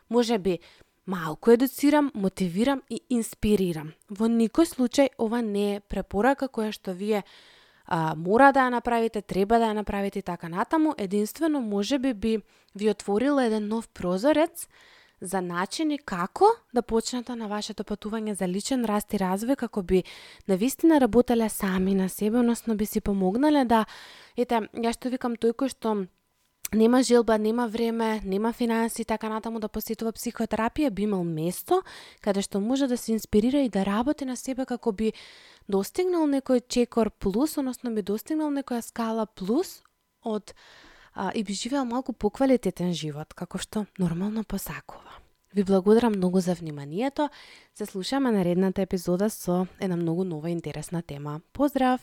може 0.09 0.39
би 0.39 0.59
малку 1.07 1.51
едуцирам, 1.51 2.11
мотивирам 2.15 2.83
и 2.91 3.01
инспирирам. 3.11 3.93
Во 4.09 4.29
никој 4.29 4.69
случај 4.69 5.09
ова 5.19 5.43
не 5.43 5.77
е 5.77 5.81
препорака 5.81 6.49
која 6.49 6.73
што 6.73 6.93
вие 6.93 7.25
а, 7.87 8.15
мора 8.17 8.53
да 8.53 8.67
ја 8.67 8.71
направите, 8.71 9.23
треба 9.23 9.59
да 9.59 9.71
ја 9.73 9.81
направите 9.81 10.19
и 10.19 10.23
така 10.23 10.49
натаму, 10.49 10.95
единствено 10.99 11.61
може 11.61 11.99
би 11.99 12.15
би 12.15 12.39
ви 12.75 12.91
отворила 12.91 13.45
еден 13.45 13.69
нов 13.69 13.89
прозорец 13.89 14.69
за 15.21 15.41
начини 15.41 15.99
како 15.99 16.47
да 16.75 16.83
почнете 16.83 17.35
на 17.37 17.49
вашето 17.49 17.85
патување 17.85 18.33
за 18.33 18.49
личен 18.49 18.85
раст 18.85 19.15
и 19.15 19.19
развој, 19.19 19.57
како 19.57 19.83
би 19.83 20.05
навистина 20.49 21.01
работеле 21.01 21.49
сами 21.49 21.95
на 21.95 22.09
себе, 22.09 22.39
односно 22.39 22.77
би 22.77 22.87
си 22.87 23.01
помогнале 23.01 23.65
да, 23.65 23.85
ете, 24.37 24.69
ја 24.75 24.93
што 24.93 25.09
викам 25.09 25.37
тој 25.37 25.55
кој 25.55 25.73
што 25.73 25.95
нема 26.73 27.03
желба, 27.03 27.39
нема 27.39 27.69
време, 27.69 28.21
нема 28.25 28.53
финанси, 28.53 29.05
така 29.05 29.29
натаму 29.29 29.61
да 29.61 29.69
посетува 29.69 30.13
психотерапија, 30.13 30.91
би 30.91 31.03
имал 31.03 31.25
место 31.25 31.83
каде 32.21 32.43
што 32.43 32.61
може 32.61 32.87
да 32.87 32.97
се 32.97 33.13
инспирира 33.13 33.63
и 33.63 33.69
да 33.69 33.85
работи 33.85 34.25
на 34.25 34.37
себе 34.37 34.67
како 34.67 34.93
би 34.93 35.13
достигнал 35.69 36.27
некој 36.27 36.67
чекор 36.69 37.11
плюс, 37.11 37.59
односно 37.59 37.95
би 37.95 38.03
достигнал 38.03 38.51
некоја 38.51 38.81
скала 38.81 39.27
плюс 39.27 39.83
од 40.25 40.55
а, 41.15 41.31
и 41.35 41.45
би 41.45 41.55
живеел 41.55 41.85
малку 41.85 42.13
поквалитетен 42.13 42.93
живот, 42.93 43.35
како 43.35 43.59
што 43.59 43.87
нормално 43.99 44.45
посакува. 44.45 45.21
Ви 45.55 45.63
благодарам 45.65 46.13
многу 46.13 46.41
за 46.41 46.55
вниманието. 46.55 47.31
Се 47.75 47.87
слушаме 47.87 48.33
наредната 48.33 48.83
епизода 48.83 49.31
со 49.31 49.67
една 49.81 49.97
многу 49.97 50.25
нова 50.25 50.51
интересна 50.51 51.03
тема. 51.03 51.41
Поздрав! 51.53 52.01